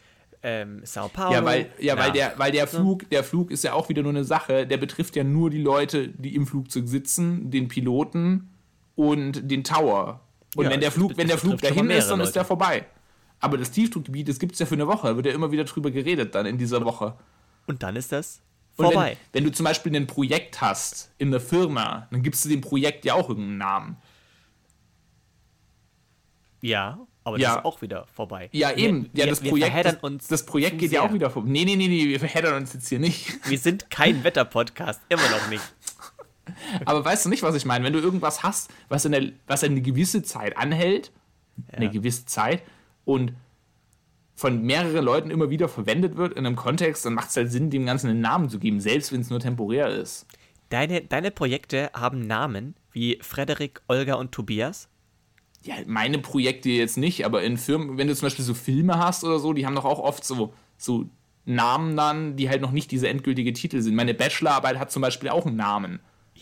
[0.44, 1.34] ähm, Sao Paulo.
[1.34, 4.04] Ja, weil, ja, weil nach- der, weil der Flug, der Flug ist ja auch wieder
[4.04, 8.50] nur eine Sache, der betrifft ja nur die Leute, die im Flugzeug sitzen, den Piloten
[8.96, 10.22] und den Tower.
[10.56, 12.48] Und Ja, wenn der Flug, wenn der Flug dahin ist, dann mehrere ist der Leute.
[12.48, 12.86] vorbei.
[13.42, 15.92] Aber das Tiefdruckgebiet, das gibt es ja für eine Woche, wird ja immer wieder drüber
[15.92, 17.16] geredet dann in dieser Woche.
[17.66, 18.42] Und dann ist das
[18.78, 19.18] vorbei.
[19.32, 22.62] Wenn, wenn du zum Beispiel ein Projekt hast in der Firma, dann gibst du dem
[22.62, 23.98] Projekt ja auch irgendeinen Namen.
[26.62, 27.50] ja, aber Ja.
[27.50, 28.50] das ist auch wieder vorbei.
[28.54, 29.10] Ja, eben.
[29.14, 31.10] Wir, ja, das wir, Projekt, wir verheddern das, uns das Projekt geht ja sehr.
[31.10, 31.50] auch wieder vorbei.
[31.50, 33.38] Nee, nee, nee, nee, wir verheddern uns jetzt hier nicht.
[33.50, 35.64] Wir sind kein Wetter-Podcast, immer noch nicht.
[36.86, 37.84] Aber weißt du nicht, was ich meine?
[37.84, 41.12] Wenn du irgendwas hast, was, in der, was eine gewisse Zeit anhält,
[41.74, 42.64] eine gewisse Zeit,
[43.04, 43.34] und
[44.38, 47.72] von mehreren Leuten immer wieder verwendet wird in einem Kontext, dann macht es halt Sinn,
[47.72, 50.28] dem Ganzen einen Namen zu geben, selbst wenn es nur temporär ist.
[50.70, 54.90] Deine, deine Projekte haben Namen wie Frederik, Olga und Tobias.
[55.64, 59.24] Ja, meine Projekte jetzt nicht, aber in Firmen, wenn du zum Beispiel so Filme hast
[59.24, 61.10] oder so, die haben doch auch oft so, so
[61.46, 63.96] Namen dann, die halt noch nicht diese endgültige Titel sind.
[63.96, 66.00] Meine Bachelorarbeit hat zum Beispiel auch einen Namen.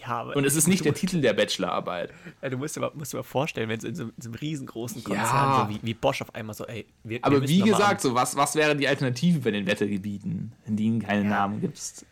[0.08, 2.12] Ja, aber Und es ist nicht der Titel der Bachelorarbeit.
[2.41, 4.30] Ja, du musst dir mal, musst dir mal vorstellen, wenn es in so, in so
[4.30, 5.08] einem riesengroßen Ja.
[5.08, 7.65] Konzern, so wie, wie Bosch auf einmal so, ey, wir, wir Aber müssen wie noch
[7.68, 11.30] gesagt, so was, was wäre die Alternative bei den Wettergebieten, in denen keine Ja.
[11.30, 12.06] Namen gibst?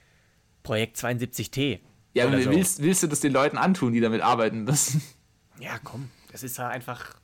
[0.63, 1.79] Projekt 72T.
[2.13, 2.49] Ja, aber so.
[2.51, 5.01] willst, willst du das den Leuten antun, die damit arbeiten müssen?
[5.59, 7.15] Ja, komm, das ist ja einfach.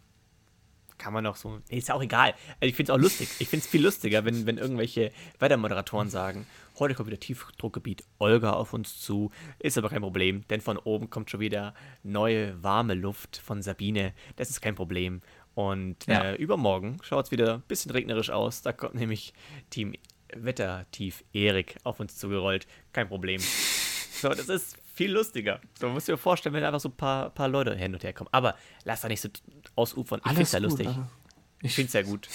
[0.97, 1.59] Kann man doch so.
[1.69, 2.33] Nee, ist ja auch egal.
[2.59, 3.29] Also ich finde es auch lustig.
[3.39, 6.45] Ich finde es viel lustiger, wenn, wenn irgendwelche Wettermoderatoren sagen:
[6.79, 9.31] Heute kommt wieder Tiefdruckgebiet Olga auf uns zu.
[9.59, 14.13] Ist aber kein Problem, denn von oben kommt schon wieder neue, warme Luft von Sabine.
[14.37, 15.21] Das ist kein Problem.
[15.55, 16.23] Und Ja.
[16.23, 18.61] äh, übermorgen schaut es wieder ein bisschen regnerisch aus.
[18.61, 19.33] Da kommt nämlich
[19.69, 19.93] Team
[20.33, 22.65] Wettertief Erik auf uns zugerollt.
[22.93, 23.41] Kein Problem.
[23.41, 25.59] So, das ist viel lustiger.
[25.79, 28.13] So musst du dir vorstellen, wenn einfach so ein paar, paar Leute hin und her
[28.13, 28.29] kommen.
[28.31, 29.29] Aber lass da nicht so
[29.75, 30.21] ausufern.
[30.23, 30.87] Ich finde es ja lustig.
[31.61, 32.29] Ich finde es ja gut.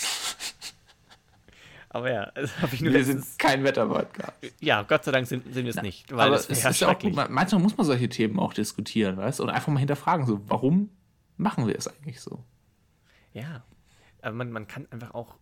[1.95, 4.33] Aber ja, das habe ich nur Wir sind kein Wetterpodcast.
[4.61, 6.11] Ja, Gott sei Dank sind, sind wir es nicht.
[6.11, 9.17] Weil Aber das es wäre ist ja auch manchmal muss man solche Themen auch diskutieren,
[9.17, 9.45] weißt du?
[9.45, 10.91] Und einfach mal hinterfragen, so, warum
[11.37, 12.43] machen wir es eigentlich so?
[13.33, 13.63] Ja.
[14.23, 15.37] Aber man, man kann einfach auch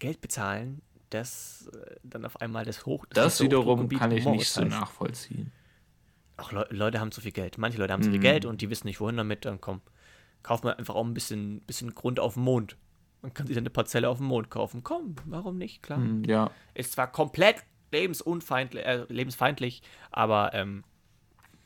[0.00, 3.06] Geld bezahlen, das äh, dann auf einmal das Hoch.
[3.10, 5.52] Das nächste wiederum kann ich nicht so nachvollziehen.
[6.36, 7.58] Auch Le Leute haben zu viel Geld.
[7.58, 8.14] Manche Leute haben zu Mhm.
[8.14, 9.44] viel Geld und die wissen nicht, wohin damit.
[9.44, 9.82] Dann komm,
[10.42, 12.76] kaufen wir einfach auch ein bisschen, bisschen Grund auf dem Mond.
[13.24, 14.82] Man kann sich dann eine Parzelle auf dem Mond kaufen.
[14.82, 15.82] Komm, warum nicht?
[15.82, 15.98] Klar.
[15.98, 17.56] Hm, Ja, Ist zwar komplett
[17.90, 20.84] lebensunfeindlich, äh, lebensfeindlich, aber ähm,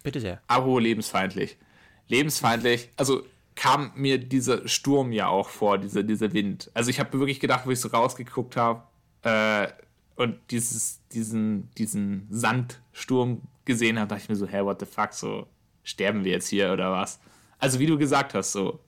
[0.05, 0.41] bitte sehr.
[0.47, 1.59] Abo lebensfeindlich.
[2.07, 3.25] Lebensfeindlich, also
[3.57, 6.71] kam mir dieser Sturm ja auch vor, dieser, dieser Wind.
[6.75, 8.85] Also ich habe wirklich gedacht, wo ich so rausgeguckt habe
[9.23, 9.67] äh,
[10.15, 15.13] und dieses, diesen, diesen Sandsturm gesehen habe, dachte ich mir so, hä, what the fuck,
[15.13, 15.49] so
[15.83, 17.19] sterben wir jetzt hier oder was?
[17.59, 18.79] Also wie du gesagt hast, so.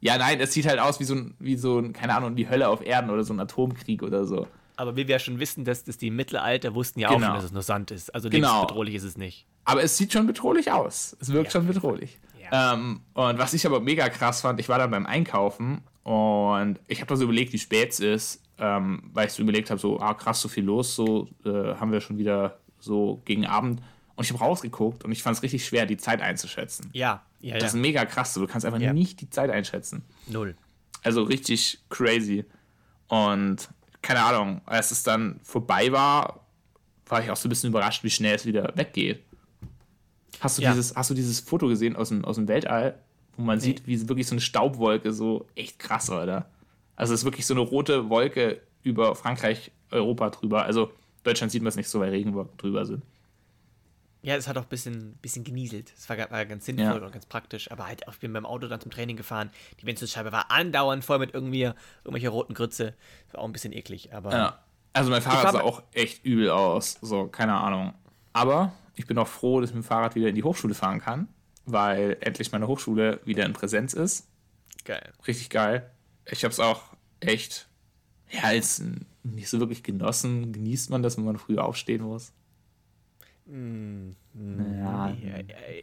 [0.00, 2.48] Ja, nein, es sieht halt aus wie so ein, wie so ein, keine Ahnung, die
[2.48, 4.46] Hölle auf Erden oder so ein Atomkrieg oder so.
[4.76, 7.26] Aber wie wir ja schon wissen, dass, dass die im Mittelalter wussten ja auch Genau.
[7.26, 8.14] schon, dass es nur Sand ist.
[8.14, 8.52] Also Genau.
[8.60, 9.46] lebensbedrohlich ist es nicht.
[9.64, 11.16] Aber es sieht schon bedrohlich aus.
[11.20, 11.60] Es wirkt Ja.
[11.60, 12.18] schon bedrohlich.
[12.50, 12.74] Ja.
[12.74, 17.00] Ähm, und was ich aber mega krass fand, ich war dann beim Einkaufen und ich
[17.00, 19.98] habe da so überlegt, wie spät es ist, ähm, weil ich so überlegt habe, so,
[20.00, 23.82] ah krass, so viel los, so äh, haben wir schon wieder so gegen Abend.
[24.14, 26.88] Und ich habe rausgeguckt und ich fand es richtig schwer, die Zeit einzuschätzen.
[26.92, 27.58] Ja, ja, ja.
[27.58, 28.92] Das ist mega krass, so, du kannst einfach Ja.
[28.92, 30.02] nicht die Zeit einschätzen.
[30.26, 30.56] Null.
[31.02, 32.44] Also richtig crazy.
[33.08, 33.68] Und
[34.02, 36.44] keine Ahnung, als es dann vorbei war,
[37.06, 39.22] war ich auch so ein bisschen überrascht, wie schnell es wieder weggeht.
[40.40, 40.70] Hast du, Ja.
[40.72, 42.98] dieses, hast du dieses Foto gesehen aus dem, aus dem Weltall,
[43.36, 46.50] wo man sieht, wie wirklich so eine Staubwolke so echt krass, oder?
[46.96, 50.64] Also es ist wirklich so eine rote Wolke über Frankreich, Europa drüber.
[50.64, 50.92] Also
[51.24, 53.02] Deutschland sieht man es nicht so, weil Regenwolken drüber sind.
[54.28, 55.92] Ja, es hat auch ein bisschen, bisschen genieselt.
[55.96, 57.06] Das war, war ganz sinnvoll Ja.
[57.06, 57.70] und ganz praktisch.
[57.70, 59.50] Aber halt, auch, ich bin beim Auto dann zum Training gefahren.
[59.80, 61.70] Die Windschutzscheibe war andauernd voll mit irgendwie
[62.04, 62.94] irgendwelcher roten Grütze.
[63.26, 64.12] Das war auch ein bisschen eklig.
[64.12, 64.58] Aber Ja.
[64.92, 66.98] Also mein Fahrrad sah auch echt übel aus.
[67.00, 67.94] So, keine Ahnung.
[68.32, 71.00] Aber ich bin auch froh, dass ich mit dem Fahrrad wieder in die Hochschule fahren
[71.00, 71.28] kann,
[71.66, 74.26] weil endlich meine Hochschule wieder in Präsenz ist.
[74.84, 75.12] geil.
[75.26, 75.90] Richtig geil.
[76.26, 76.82] Ich habe es auch
[77.20, 77.68] echt,
[78.30, 78.82] ja, jetzt
[79.22, 80.52] nicht so wirklich genossen.
[80.52, 82.32] Genießt man das, wenn man früh aufstehen muss?
[83.48, 85.82] Ja, Ja, ja,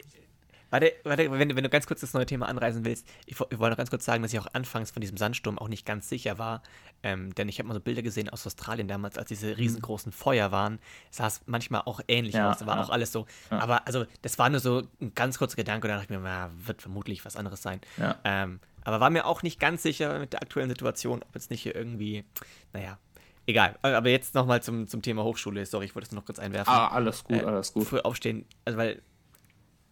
[0.68, 3.58] Warte, warte wenn, du- wenn du ganz kurz das neue Thema anreißen willst, ich, ich
[3.58, 6.08] wollte noch ganz kurz sagen, dass ich auch anfangs von diesem Sandsturm auch nicht ganz
[6.08, 6.60] sicher war,
[7.04, 10.50] ähm, denn ich habe mal so Bilder gesehen aus Australien damals, als diese riesengroßen Feuer
[10.50, 10.80] waren,
[11.12, 12.82] sah es manchmal auch ähnlich Ja, aus, da war ja.
[12.82, 16.00] auch alles so, aber also das war nur so ein ganz kurzer Gedanke und dann
[16.00, 17.80] dachte ich mir, na, wird vermutlich was anderes sein.
[17.96, 18.16] Ja.
[18.24, 21.62] Ähm, aber war mir auch nicht ganz sicher mit der aktuellen Situation, ob jetzt nicht
[21.62, 22.24] hier irgendwie,
[22.72, 22.98] naja,
[23.46, 23.78] egal.
[23.82, 26.88] Aber jetzt nochmal zum, zum Thema Hochschule, sorry, ich wollte es noch kurz einwerfen Ah,
[26.88, 27.86] alles gut, äh, alles gut.
[27.86, 29.02] früh aufstehen, also weil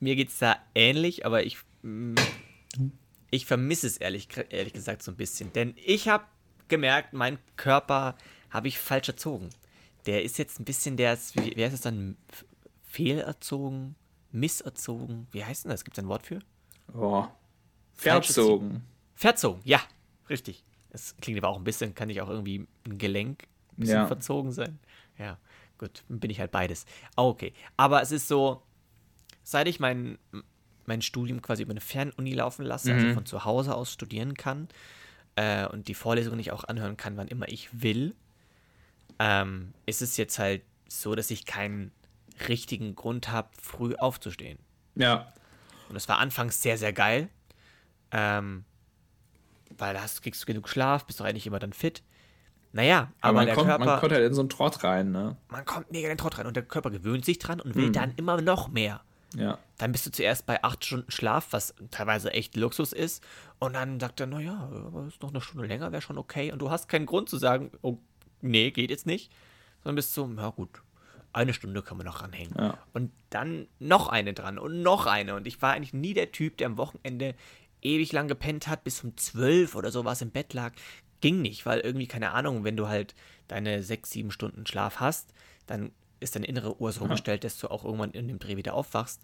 [0.01, 2.15] mir geht es da ähnlich, aber ich, mm,
[3.31, 5.53] ich vermisse es ehrlich, ehrlich gesagt so ein bisschen.
[5.53, 6.25] Denn ich habe
[6.69, 8.17] gemerkt, mein Körper
[8.51, 9.51] habe ich falsch erzogen.
[10.07, 12.17] Der ist jetzt ein bisschen, der ist, wie, wie heißt es dann,
[12.83, 13.97] fehlerzogen,
[14.31, 15.85] misserzogen, wie heißt denn das?
[15.85, 16.39] Gibt es ein Wort für?
[17.95, 18.83] Falsche Verzogen.
[19.15, 19.81] Verzogen, ja,
[20.29, 20.65] richtig.
[20.95, 24.07] Das klingt aber auch ein bisschen, kann ich auch irgendwie ein Gelenk ein bisschen Ja.
[24.07, 24.79] verzogen sein.
[25.19, 25.39] Ja,
[25.77, 26.87] gut, bin ich halt beides.
[27.17, 27.53] Ah, okay.
[27.77, 28.63] Aber es ist so,
[29.43, 30.19] seit ich mein,
[30.87, 33.15] mein Studium quasi über eine Fernuni laufen lasse, also Mhm.
[33.15, 34.69] von zu Hause aus studieren kann
[35.35, 38.15] äh, und die Vorlesungen nicht auch anhören kann, wann immer ich will,
[39.19, 41.91] ähm, ist es jetzt halt so, dass ich keinen
[42.49, 44.61] richtigen Grund habe, früh aufzustehen.
[44.95, 45.33] Ja.
[45.89, 47.29] Und das war anfangs sehr, sehr geil.
[48.13, 48.65] Ähm,
[49.79, 52.03] weil da hast, kriegst du genug Schlaf, bist doch eigentlich immer dann fit.
[52.73, 55.13] Naja, aber, Aber man, der kommt, Körper, man kommt halt in so einen Trott rein,
[55.13, 55.37] ne?
[55.49, 57.63] man kommt mega in den Trott rein und der Körper gewöhnt sich dran Mhm.
[57.65, 59.01] und will dann immer noch mehr.
[59.37, 59.59] Ja.
[59.79, 63.23] Dann bist du zuerst bei acht Stunden Schlaf, was teilweise echt Luxus ist.
[63.59, 66.53] Und dann sagt er, naja, aber ist noch eine Stunde länger, wäre schon okay.
[66.53, 67.99] Und du hast keinen Grund zu sagen, oh,
[68.43, 69.33] nee, geht jetzt nicht.
[69.83, 70.83] Sondern bist so, ja gut.
[71.33, 72.55] eine Stunde können wir noch ranhängen.
[72.57, 72.79] Ja.
[72.93, 75.35] Und dann noch eine dran und noch eine.
[75.35, 77.35] Und ich war eigentlich nie der Typ, der am Wochenende
[77.85, 80.73] ewig lang gepennt hat, bis um zwölf oder sowas im Bett lag.
[81.21, 83.15] Ging nicht, weil irgendwie, keine Ahnung, wenn du halt
[83.49, 85.33] deine sechs, sieben Stunden Schlaf hast,
[85.67, 88.75] dann ist deine innere Uhr so gestellt, dass du auch irgendwann in dem Dreh wieder
[88.75, 89.23] aufwachst.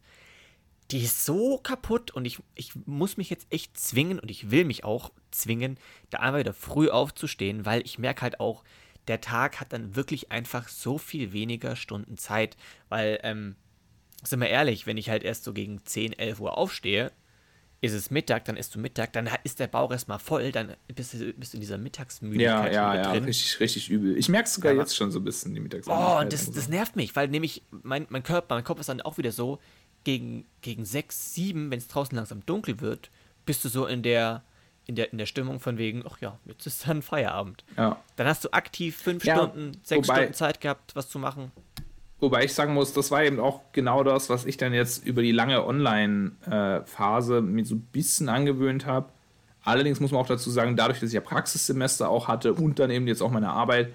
[0.90, 4.64] Die ist so kaputt und ich, ich muss mich jetzt echt zwingen und ich will
[4.64, 5.78] mich auch zwingen,
[6.10, 8.64] da einmal wieder früh aufzustehen, weil ich merke halt auch,
[9.06, 12.56] der Tag hat dann wirklich einfach so viel weniger Stunden Zeit,
[12.88, 13.56] weil, ähm,
[14.22, 17.12] sind wir ehrlich, wenn ich halt erst so gegen 10, 11 Uhr aufstehe,
[17.82, 21.14] ist es Mittag, dann isst du Mittag, dann ist der Bauch erstmal voll, dann bist
[21.14, 23.24] du, bist du in dieser Ja, Mittagsmüdigkeit ja, wieder ja, drin.
[23.24, 24.18] richtig, richtig übel.
[24.18, 24.80] Ich merke es sogar Ja.
[24.80, 25.96] jetzt schon so ein bisschen, die Mittagszeit.
[25.98, 29.00] Oh, und das, das nervt mich, weil nämlich mein, mein Körper, mein Kopf ist dann
[29.00, 29.58] auch wieder so,
[30.04, 33.10] gegen, gegen 6, 7, wenn es draußen langsam dunkel wird,
[33.46, 34.42] bist du so in der,
[34.86, 37.64] in der, in der Stimmung von wegen, ach ja, jetzt ist dann Feierabend.
[37.76, 38.02] Ja.
[38.16, 41.50] Dann hast du aktiv fünf Ja, Stunden, sechs wobei- Stunden Zeit gehabt, was zu machen.
[42.20, 45.22] Wobei ich sagen muss, das war eben auch genau das, was ich dann jetzt über
[45.22, 49.08] die lange Online-Phase mir so ein bisschen angewöhnt habe.
[49.62, 52.90] Allerdings muss man auch dazu sagen, dadurch, dass ich ja Praxissemester auch hatte und dann
[52.90, 53.92] eben jetzt auch meine Arbeit,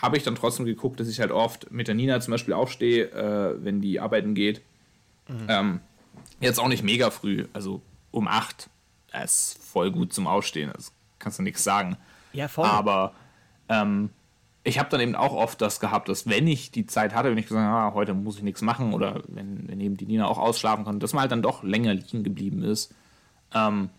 [0.00, 3.10] habe ich dann trotzdem geguckt, dass ich halt oft mit der Nina zum Beispiel aufstehe,
[3.12, 4.60] äh, wenn die arbeiten geht.
[5.48, 5.80] Ähm,
[6.40, 8.68] jetzt auch nicht mega früh, also um 8.
[9.10, 11.96] Das ist voll gut zum Aufstehen, das kannst du nichts sagen.
[12.32, 12.66] Ja, voll.
[12.66, 13.14] Aber
[13.68, 14.10] ähm,
[14.64, 17.36] ich habe dann eben auch oft das gehabt, dass wenn ich die Zeit hatte, wenn
[17.36, 20.26] ich gesagt habe, ah, heute muss ich nichts machen oder wenn, wenn eben die Nina
[20.26, 22.94] auch ausschlafen konnte, dass man halt dann doch länger liegen geblieben ist.
[23.54, 23.90] Ähm,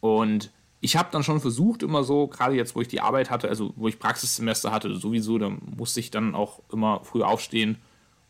[0.00, 3.48] und ich habe dann schon versucht, immer so, gerade jetzt, wo ich die Arbeit hatte,
[3.48, 7.76] also wo ich Praxissemester hatte, sowieso, da musste ich dann auch immer früh aufstehen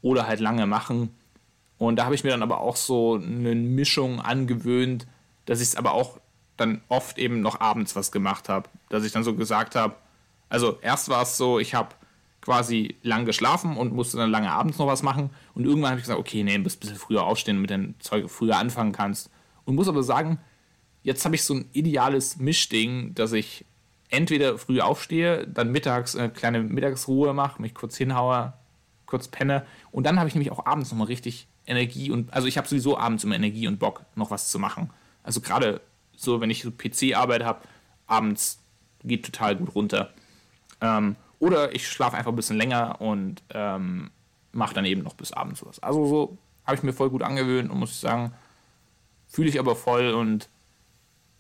[0.03, 1.11] oder halt lange machen.
[1.79, 5.07] Und da habe ich mir dann aber auch so eine Mischung angewöhnt,
[5.47, 6.19] dass ich es aber auch
[6.57, 8.69] dann oft eben noch abends was gemacht habe.
[8.89, 9.97] Dass ich dann so gesagt habe,
[10.55, 11.97] also erst war es so, ich habe
[12.41, 15.31] quasi lang geschlafen und musste dann lange abends noch was machen.
[15.55, 18.31] Und irgendwann habe ich gesagt, okay, nee, bist ein bisschen früher aufstehen, damit dein Zeug
[18.31, 19.31] früher anfangen kannst.
[19.65, 20.39] Und muss aber sagen,
[21.03, 23.65] jetzt habe ich so ein ideales Mischding, dass ich
[24.11, 28.53] entweder früh aufstehe, dann mittags eine kleine Mittagsruhe mache, mich kurz hinhaue,
[29.07, 32.59] kurz penne und dann habe ich nämlich auch abends nochmal richtig Energie und also ich
[32.59, 34.91] habe sowieso abends immer Energie und Bock, noch was zu machen.
[35.25, 35.81] Also gerade
[36.17, 37.63] so, wenn ich so PC-Arbeit habe,
[38.07, 38.61] abends
[39.03, 40.13] geht total gut runter.
[40.85, 44.11] Ähm, oder ich schlafe einfach ein bisschen länger und ähm,
[44.53, 45.83] mache dann eben noch bis abends was.
[45.83, 48.33] Also so habe ich mir voll gut angewöhnt und muss ich sagen,
[49.27, 50.49] fühle ich aber voll und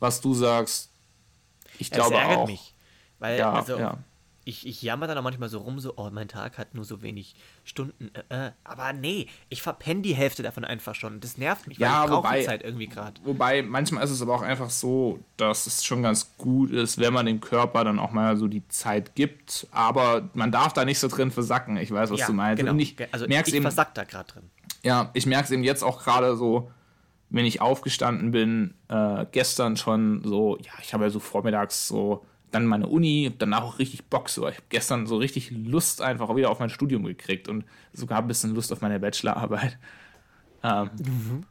[0.00, 0.90] was du sagst,
[1.78, 2.46] ich es glaube ärgert auch.
[2.46, 2.74] mich.
[3.18, 3.98] Weil, Ja, also, ja.
[4.44, 7.00] Ich, ich jammer dann auch manchmal so rum, so, oh, mein Tag hat nur so
[7.02, 8.11] wenig Stunden.
[8.28, 8.50] Äh, äh.
[8.64, 11.20] Aber nee, ich verpenne die Hälfte davon einfach schon.
[11.20, 13.20] Das nervt mich, weil Ja, ich brauche die Zeit irgendwie gerade.
[13.24, 17.12] Wobei manchmal ist es aber auch einfach so, dass es schon ganz gut ist, wenn
[17.12, 19.66] man dem Körper dann auch mal so die Zeit gibt.
[19.70, 21.76] Aber man darf da nicht so drin versacken.
[21.78, 22.62] Ich weiß, was Ja, du meinst.
[22.62, 22.74] genau.
[22.76, 24.50] Ich also merke ich eben, versack da gerade drin.
[24.83, 26.70] ja, ich merke es eben jetzt auch gerade so,
[27.30, 32.24] wenn ich aufgestanden bin, äh, gestern schon so, ja, ich habe ja so vormittags so
[32.55, 34.49] dann meine Uni, danach auch richtig Bock so.
[34.49, 38.29] Ich habe gestern so richtig Lust einfach wieder auf mein Studium gekriegt und sogar ein
[38.29, 39.79] bisschen Lust auf meine Bachelorarbeit.
[40.62, 40.90] Ähm,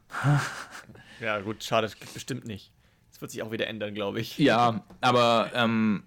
[1.20, 2.72] Ja, gut, schade, bestimmt nicht.
[3.10, 4.36] Das wird sich auch wieder ändern, glaube ich.
[4.38, 6.02] Ja, aber ähm,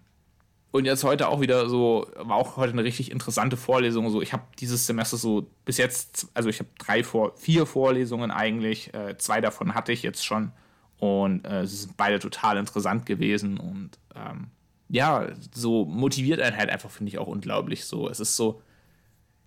[0.72, 4.10] und jetzt heute auch wieder so, war auch heute eine richtig interessante Vorlesung.
[4.10, 8.32] So, ich habe dieses Semester so bis jetzt, also ich habe drei vor, vier Vorlesungen
[8.32, 10.52] eigentlich, äh, zwei davon hatte ich jetzt schon
[11.00, 14.52] und äh, sie sind beide total interessant gewesen und ähm,
[14.89, 17.86] ja, so motiviert einen halt einfach, finde ich auch unglaublich.
[17.86, 18.62] So, es ist so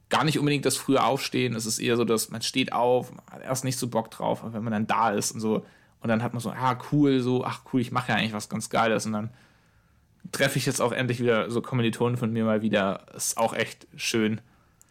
[0.09, 3.25] gar nicht unbedingt das frühe Aufstehen, es ist eher so, dass man steht auf, man
[3.31, 5.65] hat erst nicht so Bock drauf, aber wenn man dann da ist und so,
[6.01, 8.49] und dann hat man so, ah, cool, so, ach cool, ich mache ja eigentlich was
[8.49, 9.31] ganz Geiles und dann
[10.33, 13.07] treffe ich jetzt auch endlich wieder so Kommilitonen von mir mal wieder.
[13.15, 14.41] Ist auch echt schön.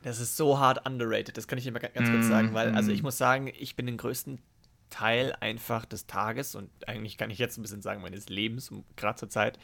[0.01, 2.53] Das ist so hart underrated, das kann ich dir mal ga- ganz kurz Mm, sagen,
[2.53, 2.93] weil, also mm.
[2.93, 4.41] ich muss sagen, ich bin den größten
[4.89, 9.19] Teil einfach des Tages und eigentlich kann ich jetzt ein bisschen sagen, meines Lebens, gerade
[9.19, 9.59] zur Zeit,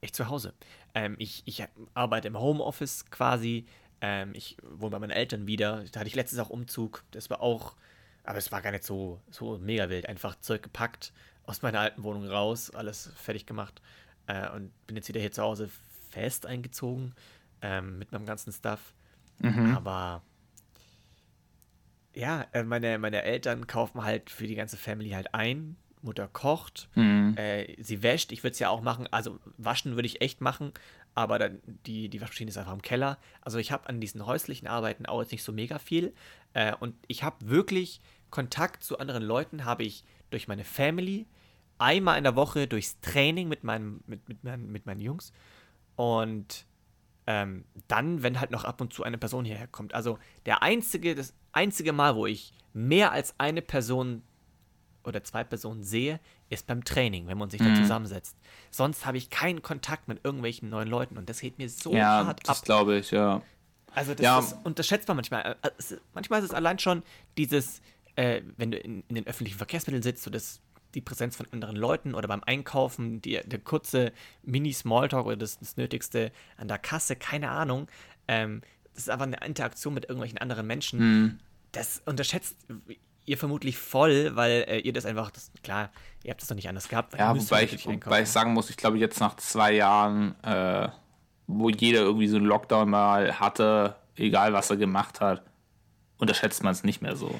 [0.00, 0.54] echt zu Hause.
[0.94, 3.66] Ähm, ich, ich arbeite im Homeoffice quasi,
[4.00, 7.40] ähm, ich wohne bei meinen Eltern wieder, da hatte ich letztens auch Umzug, das war
[7.40, 7.76] auch,
[8.24, 11.12] aber es war gar nicht so, so mega wild, einfach Zeug gepackt,
[11.44, 13.80] aus meiner alten Wohnung raus, alles fertig gemacht
[14.26, 15.70] äh, und bin jetzt wieder hier zu Hause
[16.10, 17.14] fest eingezogen
[17.62, 18.94] ähm, mit meinem ganzen Stuff.
[19.74, 20.22] Aber
[22.14, 25.76] ja, äh, meine, meine Eltern kaufen halt für die ganze Family halt ein.
[26.08, 26.88] Mutter kocht,
[27.36, 28.32] äh, sie wäscht.
[28.32, 29.06] Ich würde es ja auch machen.
[29.10, 30.72] Also waschen würde ich echt machen,
[31.14, 33.18] aber dann, die, die Waschmaschine ist einfach im Keller.
[33.40, 36.14] Also ich habe an diesen häuslichen Arbeiten auch jetzt nicht so mega viel.
[36.54, 41.26] Äh, und ich habe wirklich Kontakt zu anderen Leuten, habe ich durch meine Family,
[41.78, 45.32] einmal in der Woche durchs Training mit, meinem, mit, mit, meinen, mit meinen Jungs.
[45.96, 46.66] Und
[47.26, 49.94] ähm, dann, wenn halt noch ab und zu eine Person hierher kommt.
[49.94, 54.22] Also der einzige, das einzige Mal, wo ich mehr als eine Person
[55.08, 57.74] oder zwei Personen sehe, ist beim Training, wenn man sich mhm.
[57.74, 58.36] da zusammensetzt.
[58.70, 62.26] Sonst habe ich keinen Kontakt mit irgendwelchen neuen Leuten und das geht mir so ja,
[62.26, 62.64] hart das ab.
[62.64, 63.42] glaube ich, ja.
[63.94, 64.38] Also das ja.
[64.38, 65.56] ist, unterschätzt man manchmal.
[65.62, 65.70] Äh,
[66.14, 67.02] manchmal ist es allein schon
[67.36, 67.80] dieses,
[68.16, 70.60] äh, wenn du in, in, den öffentlichen Verkehrsmitteln sitzt, so das,
[70.94, 75.76] die Präsenz von anderen Leuten oder beim Einkaufen, die, der kurze Mini-Smalltalk oder das, das,
[75.76, 77.88] Nötigste an der Kasse, keine Ahnung.
[78.28, 78.62] Ähm,
[78.94, 80.98] das ist einfach eine Interaktion mit irgendwelchen anderen Menschen.
[80.98, 81.38] Mhm.
[81.72, 82.56] Das unterschätzt
[83.28, 85.90] ihr vermutlich voll, weil äh, ihr das einfach, das, klar,
[86.24, 87.14] ihr habt das doch nicht anders gehabt.
[87.18, 90.88] Ja, wobei ich, wobei ich sagen muss, ich glaube jetzt nach zwei Jahren, äh,
[91.46, 95.42] wo jeder irgendwie so einen Lockdown mal hatte, egal was er gemacht hat,
[96.18, 97.34] unterschätzt man es nicht mehr so.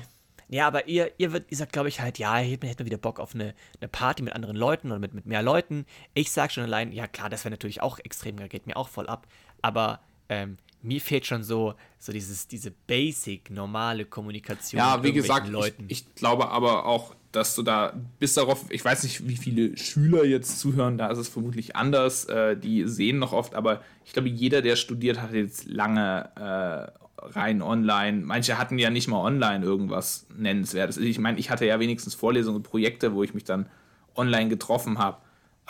[0.51, 3.21] Ja, aber ihr, ihr, wird, ihr sagt, glaube ich, halt, ja, ihr hättet wieder Bock
[3.21, 5.85] auf eine, eine Party mit anderen Leuten oder mit, mit mehr Leuten.
[6.15, 8.89] Ich sage schon allein, ja klar, das wäre natürlich auch extrem, da geht mir auch
[8.89, 9.27] voll ab.
[9.61, 14.79] Aber ähm, mir fehlt schon so, so dieses, diese basic, normale Kommunikation.
[14.79, 15.85] Ja, wie gesagt, Leuten.
[15.89, 19.77] Ich, ich, glaube aber auch, dass du da bis darauf, ich weiß nicht, wie viele
[19.77, 24.13] Schüler jetzt zuhören, da ist es vermutlich anders, äh, die sehen noch oft, aber ich
[24.13, 28.23] glaube, jeder, der studiert, hat jetzt lange äh, rein online.
[28.25, 30.97] Manche hatten ja nicht mal online irgendwas Nennenswertes.
[30.99, 33.67] Ich meine, ich hatte ja wenigstens Vorlesungen und Projekte, wo ich mich dann
[34.15, 35.19] online getroffen habe.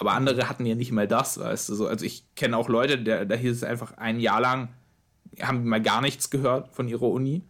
[0.00, 1.74] Aber andere hatten ja nicht mal das, weißt du.
[1.74, 4.68] So, also ich kenne auch Leute, der, da hieß es einfach ein Jahr lang,
[5.42, 7.42] haben mal gar nichts gehört von ihrer Uni.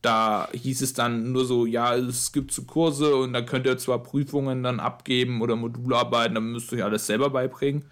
[0.00, 3.76] Da hieß es dann nur so, ja, es gibt so Kurse und dann könnt ihr
[3.76, 7.84] zwar Prüfungen dann abgeben oder Modularbeiten, dann müsst ihr euch alles selber beibringen.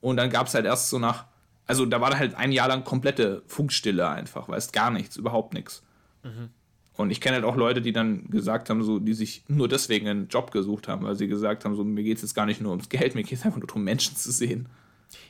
[0.00, 1.26] Und dann gab es halt erst so nach,
[1.66, 5.82] also da war halt ein Jahr lang komplette Funkstille einfach, weißt gar nichts, überhaupt nichts.
[6.22, 6.50] Mhm.
[6.96, 10.08] Und ich kenne halt auch Leute, die dann gesagt haben, so, die sich nur deswegen
[10.08, 12.60] einen Job gesucht haben, weil sie gesagt haben, so, mir geht es jetzt gar nicht
[12.60, 14.68] nur ums Geld, mir geht es einfach nur darum, Menschen zu sehen.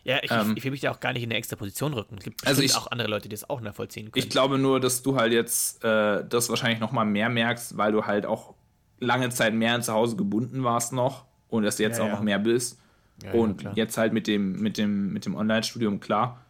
[0.05, 2.17] Ja, ich, ähm, ich will mich da auch gar nicht in eine extra Position rücken.
[2.19, 4.25] Es gibt also ich, auch andere Leute, die das auch nachvollziehen können.
[4.25, 7.93] Ich glaube nur, dass du halt jetzt äh, das wahrscheinlich noch mal mehr merkst, weil
[7.93, 8.55] du halt auch
[8.99, 12.15] lange Zeit mehr zu Hause gebunden warst noch und dass du jetzt ja, auch ja.
[12.15, 12.79] noch mehr bist.
[13.23, 16.45] Ja, und jetzt halt mit dem, mit dem, mit dem Online-Studium, klar.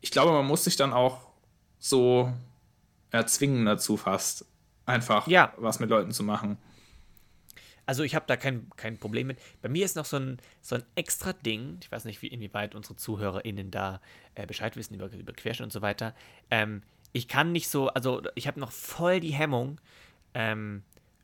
[0.00, 1.20] Ich glaube, man muss sich dann auch
[1.78, 2.32] so
[3.16, 4.46] erzwingen dazu fast,
[4.84, 5.26] einfach
[5.56, 6.58] was mit Leuten zu machen.
[7.86, 9.38] Also ich habe da kein, kein Problem mit.
[9.62, 12.74] Bei mir ist noch so ein, so ein extra Ding, ich weiß nicht, wie, inwieweit
[12.74, 14.00] unsere ZuhörerInnen da
[14.34, 16.14] äh, Bescheid wissen über, über Querschnitt und so weiter.
[16.50, 19.80] Ähm, ich kann nicht so, also ich habe noch voll die Hemmung,
[20.34, 20.82] ähm,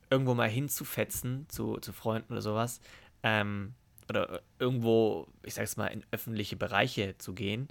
[0.09, 2.79] irgendwo mal hinzufetzen zu, zu Freunden oder sowas.
[3.23, 3.73] Ähm,
[4.09, 7.67] oder irgendwo, ich sag's mal, in öffentliche Bereiche zu gehen.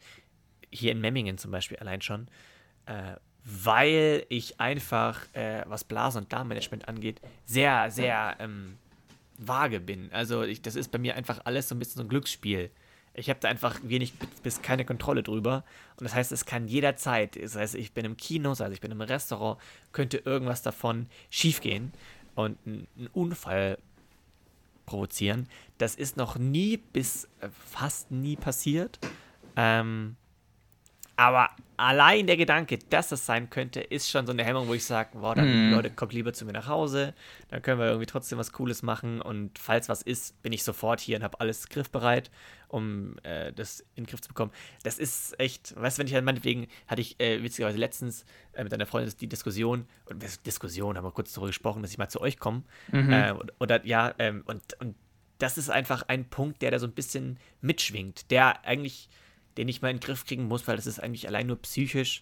[0.70, 2.28] Hier in Memmingen zum Beispiel allein schon.
[2.86, 8.78] Äh, weil ich einfach, äh, was Blasen- und Darmmanagement angeht, sehr, sehr ähm,
[9.38, 10.10] vage bin.
[10.12, 12.70] Also ich, das ist bei mir einfach alles so ein bisschen so ein Glücksspiel.
[13.14, 15.64] Ich habe da einfach wenig bis keine Kontrolle drüber.
[15.96, 18.90] Und das heißt, es kann jederzeit, das heißt, ich bin im Kino, also ich bin
[18.90, 19.60] im Restaurant,
[19.92, 21.92] könnte irgendwas davon schiefgehen
[22.34, 23.78] und einen Unfall
[24.86, 25.48] provozieren.
[25.78, 28.98] Das ist noch nie bis äh, fast nie passiert.
[29.56, 30.16] Ähm,
[31.16, 34.84] aber allein der Gedanke, dass das sein könnte, ist schon so eine Hemmung, wo ich
[34.84, 35.72] sage, wow, dann mm.
[35.72, 37.14] Leute, kommt lieber zu mir nach Hause,
[37.48, 41.00] dann können wir irgendwie trotzdem was Cooles machen und falls was ist, bin ich sofort
[41.00, 42.30] hier und habe alles griffbereit,
[42.68, 44.52] um äh, das in den Griff zu bekommen.
[44.84, 48.62] Das ist echt, weißt du, wenn ich halt meinetwegen, hatte ich äh, witzigerweise letztens äh,
[48.62, 52.08] mit einer Freundin die Diskussion, und Diskussion, haben wir kurz darüber gesprochen, dass ich mal
[52.08, 53.12] zu euch komme, mhm.
[53.12, 54.94] Äh, oder ja, ähm, und, und
[55.38, 59.08] das ist einfach ein Punkt, der da so ein bisschen mitschwingt, der eigentlich
[59.56, 62.20] den ich mal in den Griff kriegen muss, weil das ist eigentlich allein nur psychisch,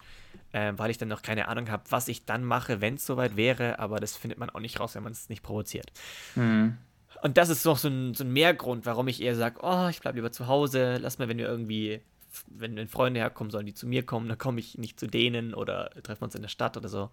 [0.53, 3.37] äh, weil ich dann noch keine Ahnung habe, was ich dann mache, wenn es soweit
[3.37, 5.93] wäre, aber das findet man auch nicht raus, wenn man es nicht provoziert.
[6.35, 6.77] Mhm.
[7.23, 10.01] Und das ist noch so ein, so ein Mehrgrund, warum ich eher sage, oh, ich
[10.01, 12.01] bleibe lieber zu Hause, lass mal, wenn wir irgendwie,
[12.47, 15.55] wenn, wenn Freunde herkommen, sollen die zu mir kommen, dann komme ich nicht zu denen
[15.55, 17.11] oder treffen uns in der Stadt oder so.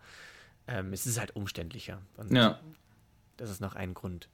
[0.67, 2.01] Ähm, es ist halt umständlicher.
[2.15, 2.59] Und ja.
[3.35, 4.29] Das ist noch ein Grund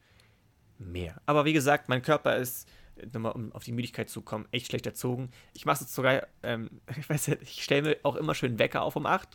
[0.78, 1.20] mehr.
[1.26, 2.68] Aber wie gesagt, mein Körper ist
[3.12, 5.30] nochmal um auf die Müdigkeit zu kommen, echt schlecht erzogen.
[5.52, 8.82] Ich mache es sogar, ähm, ich weiß ja, ich stelle mir auch immer schön Wecker
[8.82, 9.28] auf um 8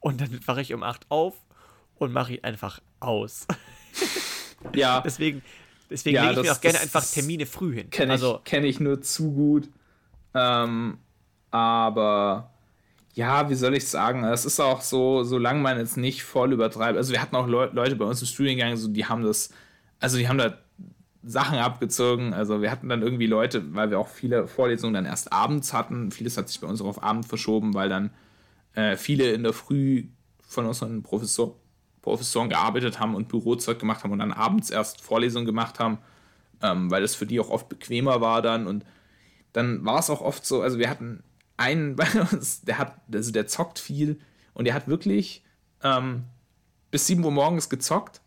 [0.00, 1.34] und dann wache ich um 8 auf
[1.96, 3.46] und mache ihn einfach aus.
[4.74, 5.00] ja.
[5.00, 5.42] deswegen
[5.90, 7.90] deswegen ja, lege ich das, mir auch gerne einfach Termine früh hin.
[7.90, 9.68] Kenne also, ich, kenn ich nur zu gut.
[10.34, 10.98] Ähm,
[11.50, 12.50] aber
[13.14, 14.24] ja, wie soll ich sagen?
[14.24, 16.98] Es ist auch so, solange man jetzt nicht voll übertreibt.
[16.98, 19.50] Also wir hatten auch Le Leute bei uns im Studiengang, so, die haben das,
[20.00, 20.58] also die haben da
[21.26, 22.32] Sachen abgezogen.
[22.32, 26.12] Also wir hatten dann irgendwie Leute, weil wir auch viele Vorlesungen dann erst abends hatten.
[26.12, 28.10] Vieles hat sich bei uns auch auf Abend verschoben, weil dann
[28.74, 30.04] äh, viele in der Früh
[30.40, 31.56] von unseren Professor,
[32.00, 35.98] Professoren gearbeitet haben und Bürozeug gemacht haben und dann abends erst Vorlesungen gemacht haben,
[36.62, 38.68] ähm, weil es für die auch oft bequemer war dann.
[38.68, 38.84] Und
[39.52, 41.24] dann war es auch oft so, also wir hatten
[41.56, 44.20] einen bei uns, der hat, also der zockt viel
[44.54, 45.42] und der hat wirklich
[45.82, 46.22] ähm,
[46.92, 48.20] bis 7 Uhr morgens gezockt,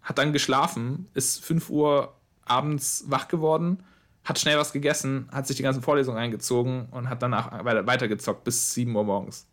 [0.00, 2.14] hat dann geschlafen, ist 5 Uhr
[2.44, 3.82] abends wach geworden,
[4.24, 8.44] hat schnell was gegessen, hat sich die ganzen Vorlesungen eingezogen und hat danach weiter, weitergezockt
[8.44, 9.46] bis 7 Uhr morgens.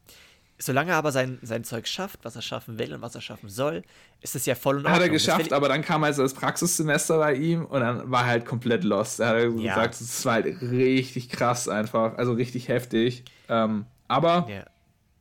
[0.61, 3.47] Solange er aber sein, sein Zeug schafft, was er schaffen will und was er schaffen
[3.47, 3.81] soll,
[4.19, 7.35] ist es ja voll und Hat er geschafft, aber dann kam also das Praxissemester bei
[7.35, 9.21] ihm und dann war er halt komplett lost.
[9.21, 9.73] Er hat ja.
[9.73, 13.23] gesagt, es war halt richtig krass einfach, also richtig heftig.
[13.47, 14.47] Ähm, aber.
[14.49, 14.65] Ja.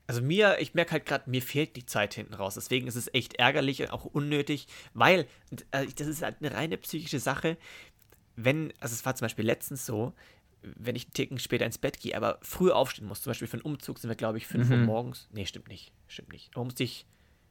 [0.09, 2.55] Also mir, ich merke halt gerade, mir fehlt die Zeit hinten raus.
[2.55, 5.27] Deswegen ist es echt ärgerlich und auch unnötig, weil
[5.71, 7.59] äh, das ist halt eine reine psychische Sache.
[8.35, 10.15] Wenn, also es war zum Beispiel letztens so,
[10.63, 13.21] wenn ich einen Ticken später ins Bett gehe, aber früh aufstehen muss.
[13.21, 14.73] Zum Beispiel für einen Umzug sind wir, glaube ich, 5 mhm.
[14.73, 15.29] Uhr morgens.
[15.31, 15.93] Nee, stimmt nicht.
[16.07, 16.51] Stimmt nicht.
[16.55, 17.05] Aber musste ich,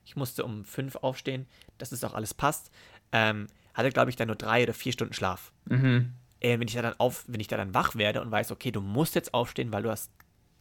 [0.04, 1.46] ich musste um 5 aufstehen,
[1.78, 2.72] dass es auch alles passt.
[3.12, 3.46] Ähm,
[3.76, 5.52] hatte, glaube ich, dann nur drei oder vier Stunden Schlaf.
[5.66, 6.14] Mhm.
[6.40, 8.72] Äh, wenn ich da dann auf, wenn ich da dann wach werde und weiß, okay,
[8.72, 10.12] du musst jetzt aufstehen, weil du hast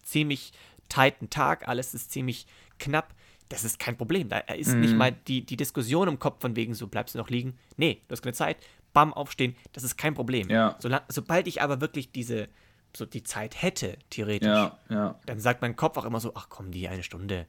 [0.02, 0.52] ziemlich
[0.88, 2.46] tighten Tag, alles ist ziemlich
[2.78, 3.14] knapp,
[3.48, 4.28] das ist kein Problem.
[4.28, 4.80] Da ist mhm.
[4.80, 7.56] nicht mal die, die Diskussion im Kopf von wegen, so bleibst du noch liegen.
[7.76, 8.56] Nee, du hast keine Zeit,
[8.92, 10.48] bam, aufstehen, das ist kein Problem.
[10.48, 10.76] Ja.
[10.78, 12.48] Solang, sobald ich aber wirklich diese,
[12.96, 15.20] so die Zeit hätte, theoretisch, ja, ja.
[15.26, 17.46] dann sagt mein Kopf auch immer so, ach komm, die eine Stunde,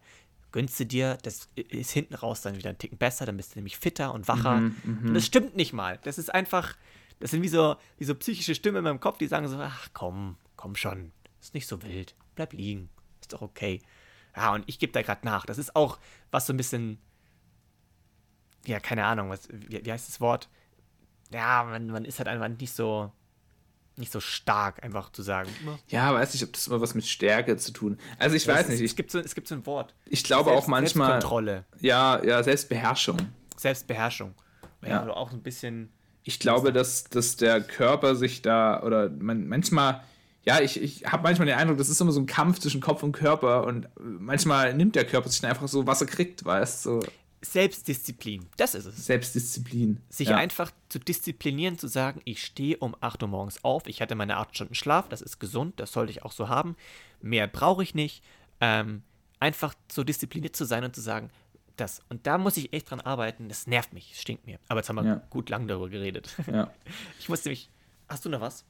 [0.51, 3.59] gönnst du dir, das ist hinten raus dann wieder ein Ticken besser, dann bist du
[3.59, 4.57] nämlich fitter und wacher.
[4.57, 5.07] Mhm, mhm.
[5.07, 5.99] und das stimmt nicht mal.
[6.03, 6.75] Das ist einfach,
[7.19, 9.89] das sind wie so, wie so psychische Stimmen in meinem Kopf, die sagen so, ach
[9.93, 11.11] komm, komm schon,
[11.41, 12.89] ist nicht so wild, bleib liegen,
[13.27, 13.81] ist doch okay.
[14.35, 15.45] Ja, und ich gebe da gerade nach.
[15.45, 15.97] Das ist auch
[16.31, 16.99] was so ein bisschen,
[18.65, 20.49] ja, keine Ahnung, was, wie, wie heißt das Wort?
[21.31, 23.11] ja, man, man ist halt einfach nicht so
[23.99, 25.49] nicht so stark, einfach zu sagen.
[25.87, 27.97] Ja, weiß nicht, ob das immer was mit Stärke zu tun.
[28.19, 28.79] Also ich ja, weiß nicht.
[28.79, 29.95] Ich, es, gibt so, es gibt so ein Wort.
[30.05, 31.07] Ich glaube Selbst, auch manchmal.
[31.13, 31.65] Selbstkontrolle.
[31.79, 33.17] Ja, ja, Selbstbeherrschung.
[33.55, 34.35] Selbstbeherrschung.
[34.83, 34.99] Ja, ja.
[34.99, 35.91] Also auch ein bisschen.
[36.21, 40.03] Ich glaube, dass, dass der Körper sich da oder man, manchmal.
[40.47, 43.03] Ja, ich, ich habe manchmal den Eindruck, das ist immer so ein Kampf zwischen Kopf
[43.03, 46.85] und Körper und manchmal nimmt der Körper sich dann einfach so, was er kriegt, weißt
[46.85, 47.01] du.
[47.01, 47.07] So.
[47.41, 49.05] Selbstdisziplin, das ist es.
[49.05, 49.99] Selbstdisziplin.
[50.07, 50.37] Sich ja.
[50.37, 54.37] einfach zu disziplinieren, zu sagen, ich stehe um 8 Uhr morgens auf, ich hatte meine
[54.37, 56.77] 8 Stunden Schlaf, das ist gesund, das sollte ich auch so haben.
[57.21, 58.23] Mehr brauche ich nicht.
[58.61, 59.03] Ähm,
[59.41, 61.29] einfach so diszipliniert zu sein und zu sagen,
[61.75, 61.99] das.
[62.07, 64.59] Und da muss ich echt dran arbeiten, das nervt mich, es stinkt mir.
[64.69, 65.21] Aber jetzt haben wir ja.
[65.29, 66.33] gut lang darüber geredet.
[66.49, 66.71] Ja.
[67.19, 67.69] Ich musste mich.
[68.07, 68.63] Hast du noch was?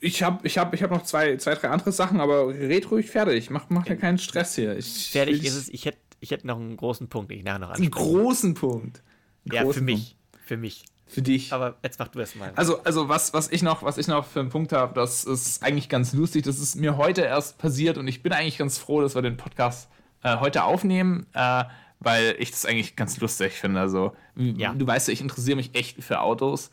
[0.00, 3.10] Ich habe ich hab, ich hab noch zwei, zwei, drei andere Sachen, aber red ruhig
[3.10, 3.50] fertig.
[3.50, 4.76] Mach, mach ja keinen Stress hier.
[4.76, 5.68] Ich, fertig ist es.
[5.68, 7.92] Ich hätte ich hätte noch einen großen Punkt, den ich nachher noch anspreche.
[7.92, 9.02] Einen großen Punkt?
[9.44, 10.16] Ja, großen für mich.
[10.32, 10.46] Punkt.
[10.46, 10.84] Für mich.
[11.06, 11.52] Für dich.
[11.52, 12.52] Aber jetzt mach du es mal.
[12.56, 15.62] Also, also was, was, ich noch, was ich noch für einen Punkt habe, das ist
[15.62, 16.44] eigentlich ganz lustig.
[16.44, 19.36] Das ist mir heute erst passiert und ich bin eigentlich ganz froh, dass wir den
[19.36, 19.88] Podcast
[20.22, 21.64] äh, heute aufnehmen, äh,
[22.00, 23.80] weil ich das eigentlich ganz lustig finde.
[23.80, 24.74] Also, ja.
[24.74, 26.70] du weißt ja, ich interessiere mich echt für Autos.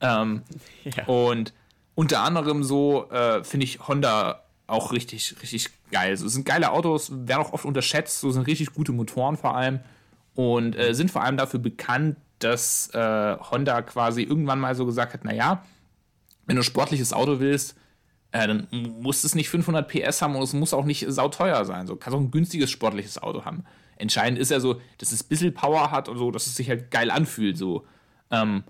[0.00, 0.42] Ähm,
[0.84, 1.04] ja.
[1.06, 1.52] Und
[1.94, 6.16] unter anderem so äh, finde ich Honda auch richtig, richtig geil.
[6.16, 9.80] So, sind geile Autos, werden auch oft unterschätzt, so sind richtig gute Motoren vor allem
[10.34, 15.14] und äh, sind vor allem dafür bekannt, dass äh, Honda quasi irgendwann mal so gesagt
[15.14, 15.64] hat, naja,
[16.46, 17.76] wenn du ein sportliches Auto willst,
[18.32, 21.86] äh, dann muss es nicht 500 PS haben und es muss auch nicht sauteuer sein.
[21.86, 23.64] So kannst auch ein günstiges sportliches Auto haben.
[23.96, 26.68] Entscheidend ist ja so, dass es ein bisschen Power hat und so, dass es sich
[26.68, 27.56] halt geil anfühlt.
[27.56, 27.86] So.
[28.30, 28.64] Ähm,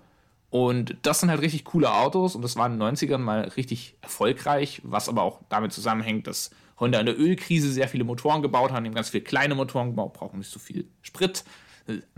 [0.53, 3.95] und das sind halt richtig coole Autos und das war in den 90ern mal richtig
[4.01, 8.71] erfolgreich, was aber auch damit zusammenhängt, dass Honda in der Ölkrise sehr viele Motoren gebaut
[8.71, 11.43] hat, haben ganz viele kleine Motoren gebaut, brauchen nicht so viel Sprit.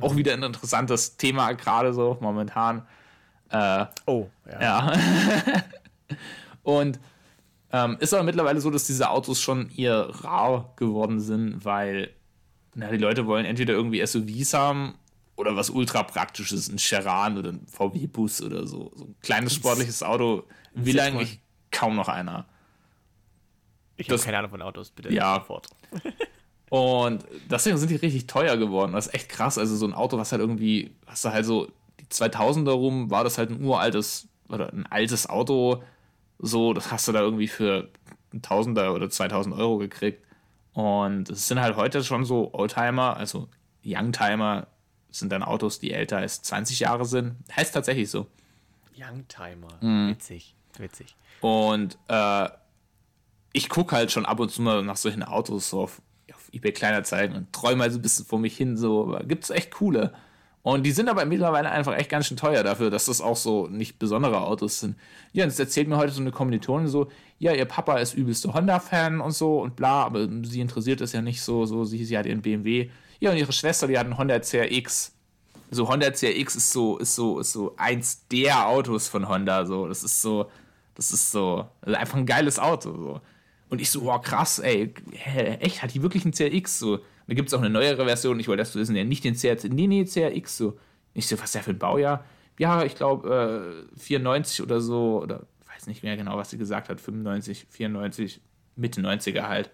[0.01, 0.17] Auch mhm.
[0.17, 2.85] wieder ein interessantes Thema, gerade so momentan.
[3.51, 4.61] Äh, oh, ja.
[4.61, 4.93] ja.
[6.63, 6.99] und
[7.71, 12.09] ähm, ist aber mittlerweile so, dass diese Autos schon eher rar geworden sind, weil
[12.73, 14.95] na, die Leute wollen entweder irgendwie SUVs haben
[15.35, 18.91] oder was ultra praktisches, ein Cheran oder ein VW-Bus oder so.
[18.95, 21.39] So ein kleines sportliches Auto will eigentlich
[21.71, 22.45] kaum noch einer.
[23.97, 25.13] Ich habe keine Ahnung von Autos, bitte.
[25.13, 25.35] Ja.
[25.35, 25.67] Sofort.
[26.69, 28.93] Und deswegen sind die richtig teuer geworden.
[28.93, 29.57] Das ist echt krass.
[29.57, 31.67] Also so ein Auto, was halt irgendwie, hast du halt so
[31.99, 35.83] die 2000er rum, war das halt ein uraltes oder ein altes Auto.
[36.39, 37.89] So, das hast du da irgendwie für
[38.33, 40.23] ein Tausender oder 2000 Euro gekriegt.
[40.73, 43.47] Und es sind halt heute schon so Oldtimer, also
[43.85, 44.67] Youngtimer,
[45.19, 47.35] sind dann Autos, die älter als 20 Jahre sind.
[47.55, 48.27] Heißt tatsächlich so.
[48.97, 49.77] Youngtimer.
[49.81, 50.09] Mhm.
[50.09, 51.15] Witzig, witzig.
[51.41, 52.49] Und äh,
[53.53, 56.01] ich gucke halt schon ab und zu mal nach solchen Autos so auf,
[56.33, 58.77] auf eBay Kleinanzeigen und träume mal so ein bisschen vor mich hin.
[58.77, 60.13] So gibt es echt coole.
[60.65, 63.67] Und die sind aber mittlerweile einfach echt ganz schön teuer dafür, dass das auch so
[63.67, 64.95] nicht besondere Autos sind.
[65.31, 68.51] Ja, und jetzt erzählt mir heute so eine Kommilitonin so, ja, ihr Papa ist übelste
[68.51, 72.17] Honda-Fan und so und bla, aber sie interessiert es ja nicht so, so sie, sie
[72.17, 72.89] hat ihren BMW
[73.19, 75.13] ja, und ihre Schwester, die hat einen Honda CRX.
[75.71, 79.65] So Honda CRX ist so, ist so, ist so eins der Autos von Honda.
[79.65, 80.49] So, das ist so,
[80.95, 82.91] das ist so, also einfach ein geiles Auto.
[82.95, 83.21] So.
[83.69, 84.93] Und ich so, boah, krass, ey,
[85.59, 86.79] echt, hat die wirklich einen CRX?
[86.79, 89.35] So, da gibt es auch eine neuere Version, ich wollte das wissen, ja, nicht den
[89.35, 90.77] CRX, nee, nee, CRX, so.
[91.13, 92.25] Ich so, was ist der für ein Baujahr?
[92.59, 96.89] Ja, ich glaube, äh, 94 oder so, oder weiß nicht mehr genau, was sie gesagt
[96.89, 98.41] hat, 95, 94,
[98.75, 99.71] Mitte 90er halt.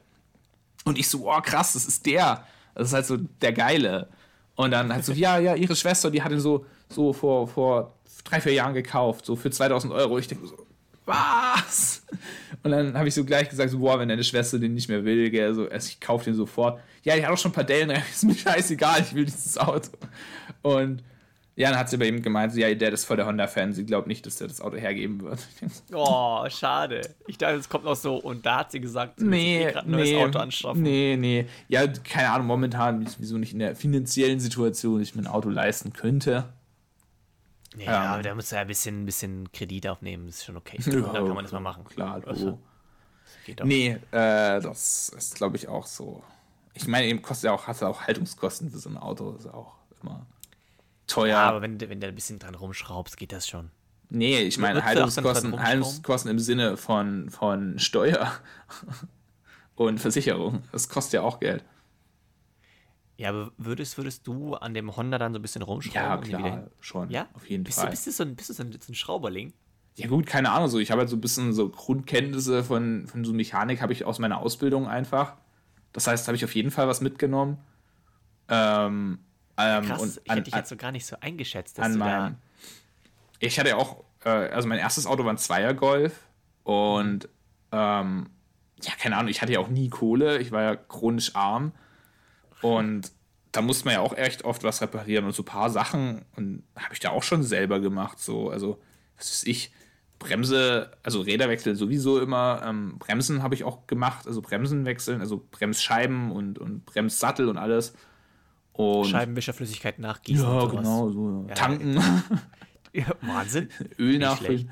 [0.83, 2.45] Und ich so, oh krass, das ist der.
[2.75, 4.09] Das ist halt so der Geile.
[4.55, 7.95] Und dann halt so, ja, ja, ihre Schwester, die hat ihn so, so vor, vor
[8.23, 10.17] drei, vier Jahren gekauft, so für 2000 Euro.
[10.17, 10.65] Ich denke so,
[11.05, 12.03] was?
[12.63, 15.03] Und dann habe ich so gleich gesagt, so, boah, wenn deine Schwester den nicht mehr
[15.03, 16.79] will, gell, so, ich kaufe den sofort.
[17.03, 19.89] Ja, die hat auch schon ein paar Dellen, ist mir scheißegal, ich will dieses Auto.
[20.61, 21.03] Und
[21.55, 24.07] ja, dann hat sie bei ihm gemeint, ja, der ist voll der Honda-Fan, sie glaubt
[24.07, 25.39] nicht, dass der das Auto hergeben wird.
[25.93, 27.01] Oh, schade.
[27.27, 29.91] Ich dachte, es kommt noch so und da hat sie gesagt, sie nee, eh ein
[29.91, 30.81] neues Auto anschaffen.
[30.81, 31.45] Nee, nee.
[31.67, 35.91] Ja, keine Ahnung, momentan wieso nicht in der finanziellen Situation, ich mir ein Auto leisten
[35.91, 36.45] könnte.
[37.77, 40.45] Ja, ähm, aber da muss er ja ein bisschen, ein bisschen Kredit aufnehmen, das ist
[40.45, 40.77] schon okay.
[40.85, 41.83] Ja, dann kann man das mal machen.
[41.83, 42.59] Klar, also,
[43.45, 43.65] geht auch.
[43.65, 46.23] Nee, äh, das ist, glaube ich, auch so.
[46.73, 49.47] Ich meine, eben kostet ja auch, hast du auch Haltungskosten für so ein Auto, ist
[49.47, 50.25] auch immer
[51.11, 51.29] teuer.
[51.29, 53.71] Ja, aber wenn, wenn du ein bisschen dran rumschraubst, geht das schon.
[54.09, 58.31] Nee, ich meine Haltungskosten, Haltungskosten im Sinne von, von Steuer
[59.75, 60.63] und Versicherung.
[60.71, 61.63] Das kostet ja auch Geld.
[63.17, 66.29] Ja, aber würdest, würdest du an dem Honda dann so ein bisschen rumschrauben?
[66.29, 67.09] Ja, klar, schon.
[67.09, 67.27] Ja?
[67.33, 67.85] Auf jeden bist Fall.
[67.85, 69.53] Du, bist du so ein, bist du so ein, so ein Schrauberling?
[69.95, 70.69] Ja, gut, keine Ahnung.
[70.69, 70.79] So.
[70.79, 74.19] Ich habe halt so ein bisschen so Grundkenntnisse von, von so Mechanik, habe ich aus
[74.19, 75.35] meiner Ausbildung einfach.
[75.93, 77.59] Das heißt, habe ich auf jeden Fall was mitgenommen.
[78.49, 79.19] Ähm,
[79.67, 82.37] ähm, Krass, und ich hätte dich jetzt so gar nicht so eingeschätzt, dass du mein,
[83.39, 86.13] Ich hatte ja auch, äh, also mein erstes Auto war ein Zweier-Golf
[86.63, 87.27] und
[87.71, 88.29] ähm,
[88.81, 91.73] ja, keine Ahnung, ich hatte ja auch nie Kohle, ich war ja chronisch arm
[92.61, 93.11] und
[93.51, 96.63] da musste man ja auch echt oft was reparieren und so ein paar Sachen und
[96.75, 98.81] habe ich da auch schon selber gemacht, so, also,
[99.17, 99.71] was ist ich,
[100.21, 105.43] Bremse, also Räderwechsel sowieso immer, ähm, Bremsen habe ich auch gemacht, also Bremsen wechseln, also
[105.49, 107.93] Bremsscheiben und, und Bremssattel und alles.
[108.73, 110.45] Und Scheibenwischerflüssigkeit nachgießen.
[110.45, 111.45] Ja, genau, so.
[111.47, 111.55] Ja.
[111.55, 112.01] Tanken.
[112.93, 113.69] Ja, Wahnsinn.
[113.99, 114.69] Öl nachfüllen.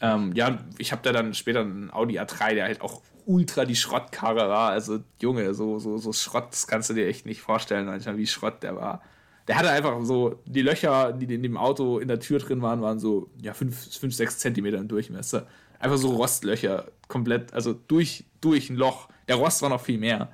[0.00, 3.76] Ähm, ja, ich habe da dann später einen Audi A3, der halt auch ultra die
[3.76, 4.70] Schrottkarre war.
[4.70, 8.26] Also, Junge, so, so, so Schrott, das kannst du dir echt nicht vorstellen, manchmal, wie
[8.26, 9.02] Schrott der war.
[9.48, 12.80] Der hatte einfach so, die Löcher, die in dem Auto in der Tür drin waren,
[12.80, 15.46] waren so, ja, 5, 6 Zentimeter im Durchmesser.
[15.78, 19.08] Einfach so Rostlöcher, komplett, also durch, durch ein Loch.
[19.28, 20.32] Der Rost war noch viel mehr.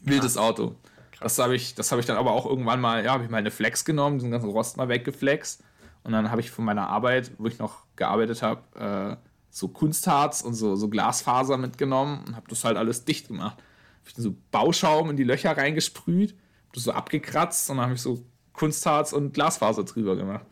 [0.00, 0.76] Wildes Auto.
[1.24, 3.50] Das habe ich, hab ich dann aber auch irgendwann mal, ja, habe ich mal eine
[3.50, 5.64] Flex genommen, diesen ganzen Rost mal weggeflext.
[6.02, 10.42] Und dann habe ich von meiner Arbeit, wo ich noch gearbeitet habe, äh, so Kunstharz
[10.42, 13.56] und so, so Glasfaser mitgenommen und habe das halt alles dicht gemacht.
[13.56, 17.94] Habe ich so Bauschaum in die Löcher reingesprüht, habe das so abgekratzt und dann habe
[17.94, 18.22] ich so
[18.52, 20.44] Kunstharz und Glasfaser drüber gemacht.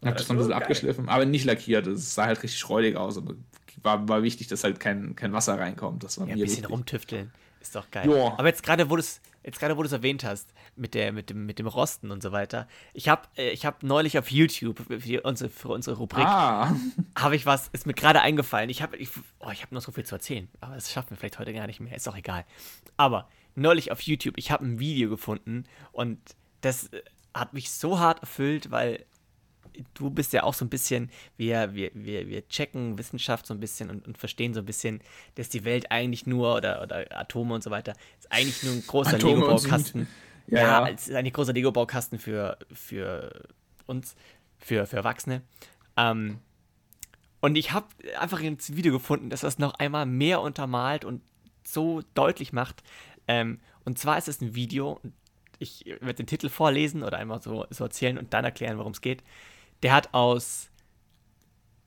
[0.00, 0.60] Und habe das dann ein bisschen geil.
[0.60, 1.86] abgeschliffen, aber nicht lackiert.
[1.86, 3.34] Es sah halt richtig schreudig aus, aber
[3.84, 6.02] war, war wichtig, dass halt kein, kein Wasser reinkommt.
[6.02, 6.70] Das war ja, ein bisschen wichtig.
[6.70, 7.32] rumtüfteln.
[7.60, 8.06] Ist doch geil.
[8.06, 8.34] Jo.
[8.36, 11.12] Aber jetzt gerade, wo du es jetzt gerade, wo du es erwähnt hast, mit, der,
[11.12, 12.68] mit, dem, mit dem Rosten und so weiter.
[12.92, 16.74] Ich habe äh, hab neulich auf YouTube für unsere, für unsere Rubrik, ah.
[17.18, 18.70] habe ich was, ist mir gerade eingefallen.
[18.70, 19.08] Ich habe ich,
[19.40, 21.66] oh, ich hab noch so viel zu erzählen, aber das schaffen wir vielleicht heute gar
[21.66, 22.44] nicht mehr, ist auch egal.
[22.96, 26.18] Aber neulich auf YouTube, ich habe ein Video gefunden und
[26.60, 27.02] das äh,
[27.34, 29.04] hat mich so hart erfüllt, weil
[29.94, 33.60] du bist ja auch so ein bisschen, wir, wir, wir, wir checken Wissenschaft so ein
[33.60, 35.00] bisschen und, und verstehen so ein bisschen,
[35.34, 38.84] dass die Welt eigentlich nur, oder, oder Atome und so weiter, ist eigentlich nur ein
[38.86, 40.08] großer Lego-Baukasten.
[40.46, 43.48] Ja, ja, ja, es ist ein großer Lego-Baukasten für, für
[43.86, 44.16] uns,
[44.58, 45.42] für, für Erwachsene.
[45.96, 46.38] Ähm,
[47.40, 47.86] und ich habe
[48.18, 51.22] einfach ein Video gefunden, das das noch einmal mehr untermalt und
[51.64, 52.82] so deutlich macht.
[53.28, 55.00] Ähm, und zwar ist es ein Video,
[55.58, 59.00] ich werde den Titel vorlesen oder einmal so, so erzählen und dann erklären, worum es
[59.00, 59.22] geht.
[59.82, 60.70] Der hat aus,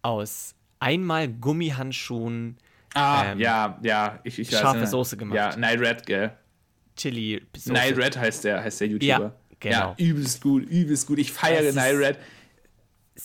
[0.01, 2.57] aus einmal Gummihandschuhen
[2.93, 5.35] Ah, ähm, ja, ja, ich, ich Scharfe weiß, Soße gemacht.
[5.35, 6.31] Ja, Night Red, gell?
[6.95, 7.73] Chili Soße.
[7.73, 9.07] Night Red heißt der, heißt der YouTuber.
[9.07, 9.75] Ja, genau.
[9.75, 11.19] Ja, übelst gut, übelst gut.
[11.19, 12.17] Ich feiere Night Red.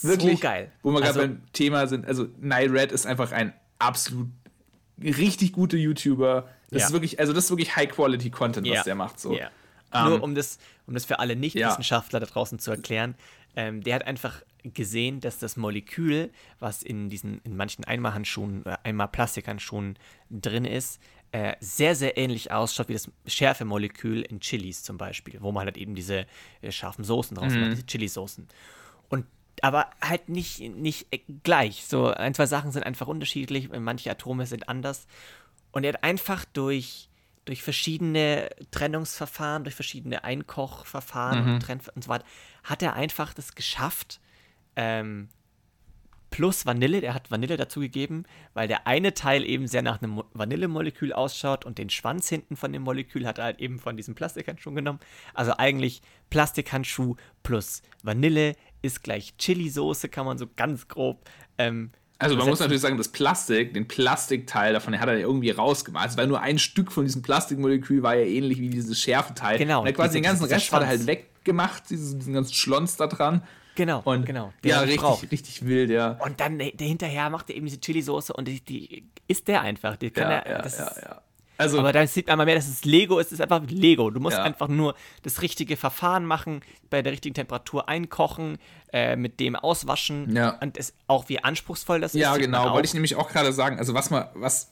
[0.02, 0.70] Wirklich so geil.
[0.82, 4.28] Wo wir also, gerade beim Thema sind, also Night Red ist einfach ein absolut
[5.02, 6.48] richtig guter YouTuber.
[6.70, 6.86] Das ja.
[6.86, 8.82] ist wirklich, also das ist wirklich High-Quality-Content, was ja.
[8.82, 9.18] der macht.
[9.18, 9.36] So.
[9.36, 9.50] Ja.
[9.92, 13.14] Um, Nur um das, um das für alle Nicht-Wissenschaftler da draußen zu erklären,
[13.56, 14.42] ähm, der hat einfach
[14.74, 19.98] gesehen, dass das Molekül, was in diesen, in manchen Einmalhandschuhen oder Plastikhandschuhen
[20.30, 21.00] drin ist,
[21.32, 25.76] äh, sehr, sehr ähnlich ausschaut wie das Schärfemolekül in Chilis zum Beispiel, wo man halt
[25.76, 26.26] eben diese
[26.62, 27.60] äh, scharfen Soßen draus mhm.
[27.60, 28.46] macht, diese Chilisoßen.
[29.08, 29.26] Und
[29.62, 31.08] aber halt nicht, nicht
[31.42, 31.84] gleich.
[31.86, 35.06] So ein, zwei Sachen sind einfach unterschiedlich, manche Atome sind anders.
[35.72, 37.08] Und er hat einfach durch,
[37.44, 41.54] durch verschiedene Trennungsverfahren, durch verschiedene Einkochverfahren mhm.
[41.54, 42.24] und, und so weiter,
[42.64, 44.20] hat er einfach das geschafft,
[44.76, 45.28] ähm,
[46.30, 47.00] plus Vanille.
[47.00, 51.78] Der hat Vanille dazugegeben, weil der eine Teil eben sehr nach einem Vanillemolekül ausschaut und
[51.78, 55.00] den Schwanz hinten von dem Molekül hat er halt eben von diesem Plastikhandschuh genommen.
[55.34, 61.24] Also eigentlich Plastikhandschuh plus Vanille ist gleich Chili-Soße, kann man so ganz grob.
[61.58, 65.50] Ähm, also man muss natürlich sagen, das Plastik, den Plastikteil davon, der hat er irgendwie
[65.50, 66.04] rausgemacht.
[66.04, 69.58] Also weil nur ein Stück von diesem Plastikmolekül war ja ähnlich wie dieses Schärfeteil.
[69.58, 69.80] Genau.
[69.80, 71.06] Und er quasi den ganzen Rest hat er halt Schwanz.
[71.44, 73.42] weggemacht, diesen, diesen ganzen Schlons da dran.
[73.76, 74.52] Genau, Und genau.
[74.64, 75.30] ja, richtig, braucht.
[75.30, 76.18] richtig wild, ja.
[76.24, 79.96] Und dann äh, hinterher macht er eben diese Chili-Soße und die, die isst der einfach.
[79.96, 81.22] Die kann Ja, er, ja, das ja, ist, ja.
[81.58, 83.28] Also, Aber dann sieht man mal mehr, dass es Lego ist.
[83.28, 84.10] Es ist einfach Lego.
[84.10, 84.42] Du musst Ja.
[84.42, 86.60] einfach nur das richtige Verfahren machen,
[86.90, 88.58] bei der richtigen Temperatur einkochen,
[88.92, 90.36] äh, mit dem auswaschen.
[90.36, 90.50] Ja.
[90.60, 92.20] Und es, auch wie anspruchsvoll das ist.
[92.20, 93.78] ja, sieht man genau, wollte ich nämlich auch gerade sagen.
[93.78, 94.70] Also, was man, was,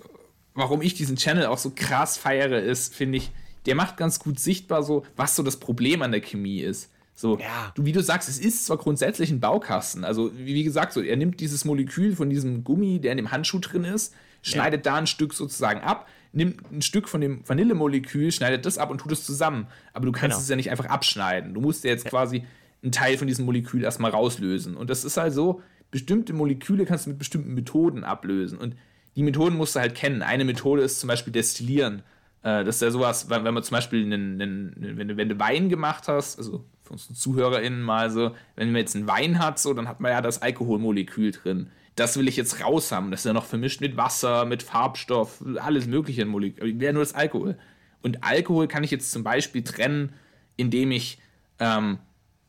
[0.55, 3.30] warum ich diesen Channel auch so krass feiere, ist, finde ich,
[3.64, 6.90] der macht ganz gut sichtbar, so, was so das Problem an der Chemie ist.
[7.14, 7.72] So, Ja.
[7.74, 10.04] du, wie du sagst, es ist zwar grundsätzlich ein Baukasten.
[10.04, 13.60] Also, wie, gesagt, so, er nimmt dieses Molekül von diesem Gummi, der in dem Handschuh
[13.60, 18.66] drin ist, schneidet da ein Stück sozusagen ab, nimmt ein Stück von dem Vanillemolekül, schneidet
[18.66, 19.68] das ab und tut es zusammen.
[19.92, 20.42] Aber du kannst Genau.
[20.42, 21.54] es ja nicht einfach abschneiden.
[21.54, 22.44] Du musst ja jetzt quasi
[22.82, 24.76] einen Teil von diesem Molekül erstmal rauslösen.
[24.76, 25.62] Und das ist halt so,
[25.92, 28.58] bestimmte Moleküle kannst du mit bestimmten Methoden ablösen.
[28.58, 28.74] Und
[29.16, 30.22] die Methoden musst du halt kennen.
[30.22, 32.02] Eine Methode ist zum Beispiel Destillieren.
[32.42, 35.28] Äh, Das ist ja sowas, wenn wenn man zum Beispiel einen, einen, wenn, du, wenn
[35.28, 39.39] du Wein gemacht hast, also für unsere ZuhörerInnen mal so, wenn man jetzt einen Wein
[39.39, 41.70] hat, so, dann hat man ja das Alkoholmolekül drin.
[41.97, 43.11] Das will ich jetzt raus haben.
[43.11, 46.78] Das ist ja noch vermischt mit Wasser, mit Farbstoff, alles mögliche Molekül.
[46.78, 47.57] Wäre nur das Alkohol.
[48.03, 50.12] Und Alkohol kann ich jetzt zum Beispiel trennen,
[50.57, 51.18] indem ich
[51.59, 51.99] ähm,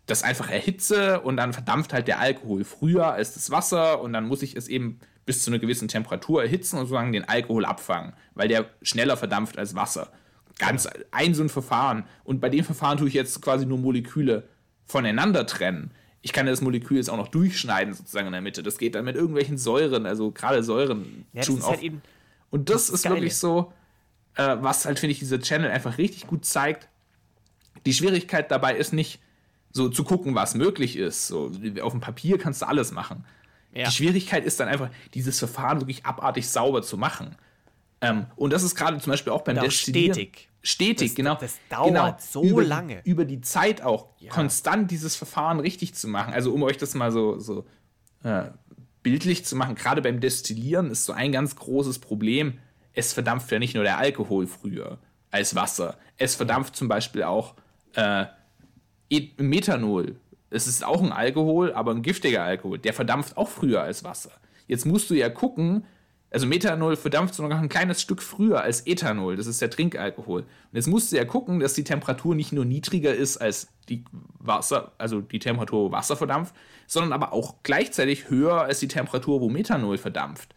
[0.06, 4.28] das einfach erhitze und dann verdampft halt der Alkohol früher als das Wasser und dann
[4.28, 8.14] muss ich es eben bis zu einer gewissen Temperatur erhitzen und sozusagen den Alkohol abfangen,
[8.36, 10.12] weil der schneller verdampft als Wasser.
[10.58, 12.06] Ganz ein so ein Verfahren.
[12.24, 14.48] Und bei dem Verfahren tue ich jetzt quasi nur Moleküle
[14.86, 15.92] voneinander trennen.
[16.22, 18.64] Ich kann das Molekül jetzt auch noch durchschneiden, sozusagen in der Mitte.
[18.64, 21.82] Das geht dann mit irgendwelchen Säuren, also gerade Säuren Ja, tun halt.
[22.50, 23.16] Und das, das ist Geile.
[23.16, 23.74] wirklich so,
[24.36, 26.88] äh, was halt, finde ich, dieser Channel einfach richtig gut zeigt.
[27.86, 29.20] Die Schwierigkeit dabei ist nicht,
[29.76, 31.28] so zu gucken, was möglich ist.
[31.28, 31.52] So,
[31.82, 33.26] auf dem Papier kannst du alles machen.
[33.74, 33.86] Ja.
[33.86, 37.36] Die Schwierigkeit ist dann einfach, dieses Verfahren wirklich abartig sauber zu machen.
[38.02, 40.14] Ähm, und das ist gerade zum Beispiel auch beim Und auch Destillieren.
[40.14, 40.50] stetig.
[40.62, 41.36] Stetig, Das- genau.
[41.36, 43.02] das dauert genau, so über, lange.
[43.06, 46.34] Über die Zeit auch konstant dieses Verfahren richtig zu machen.
[46.34, 47.66] Also um euch das mal so, so
[48.24, 48.46] äh,
[49.04, 52.58] bildlich zu machen, gerade beim Destillieren ist so ein ganz großes Problem.
[52.94, 54.98] Es verdampft ja nicht nur der Alkohol früher
[55.30, 55.98] als Wasser.
[56.18, 57.54] Es verdampft zum Beispiel auch
[57.94, 58.26] äh,
[59.10, 60.16] E- Methanol.
[60.50, 62.80] Es ist auch ein Alkohol, aber ein giftiger Alkohol.
[62.80, 64.32] Der verdampft auch früher als Wasser.
[64.68, 65.86] Jetzt musst du ja gucken,
[66.36, 69.38] also Methanol verdampft sogar noch ein kleines Stück früher als Ethanol.
[69.38, 70.42] Das ist der Trinkalkohol.
[70.42, 74.04] Und jetzt musst du ja gucken, dass die Temperatur nicht nur niedriger ist als die
[74.40, 76.54] Wasser, also die Temperatur, wo Wasser verdampft,
[76.88, 80.54] sondern aber auch gleichzeitig höher als die Temperatur, wo Methanol verdampft.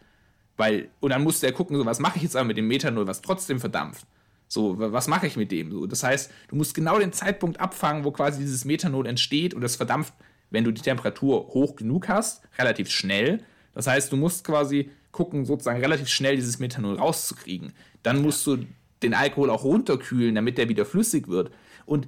[0.57, 2.67] Weil, und dann musst du ja gucken, so, was mache ich jetzt aber mit dem
[2.67, 4.05] Methanol, was trotzdem verdampft?
[4.49, 5.71] So, wa- was mache ich mit dem?
[5.71, 9.61] So, das heißt, du musst genau den Zeitpunkt abfangen, wo quasi dieses Methanol entsteht und
[9.61, 10.13] das verdampft,
[10.49, 13.45] wenn du die Temperatur hoch genug hast, relativ schnell.
[13.73, 17.73] Das heißt, du musst quasi gucken, sozusagen relativ schnell dieses Methanol rauszukriegen.
[18.03, 18.59] Dann musst du
[19.01, 21.51] den Alkohol auch runterkühlen, damit der wieder flüssig wird.
[21.85, 22.07] Und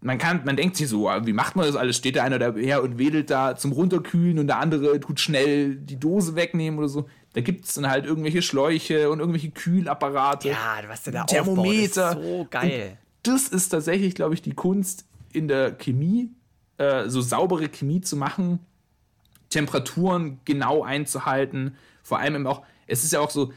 [0.00, 1.96] man kann, man denkt sich so, ah, wie macht man das alles?
[1.96, 5.98] Steht da einer daher und wedelt da zum Runterkühlen und der andere tut schnell die
[5.98, 7.08] Dose wegnehmen oder so.
[7.32, 10.48] Da gibt es dann halt irgendwelche Schläuche und irgendwelche Kühlapparate.
[10.48, 12.10] Ja, was der da Thermometer.
[12.10, 12.98] aufbaut, ist so geil.
[13.22, 16.30] Das ist tatsächlich, glaube ich, die Kunst in der Chemie,
[16.78, 18.60] äh, so saubere Chemie zu machen,
[19.50, 21.76] Temperaturen genau einzuhalten.
[22.06, 23.52] Vor allem eben auch, es ist ja auch so,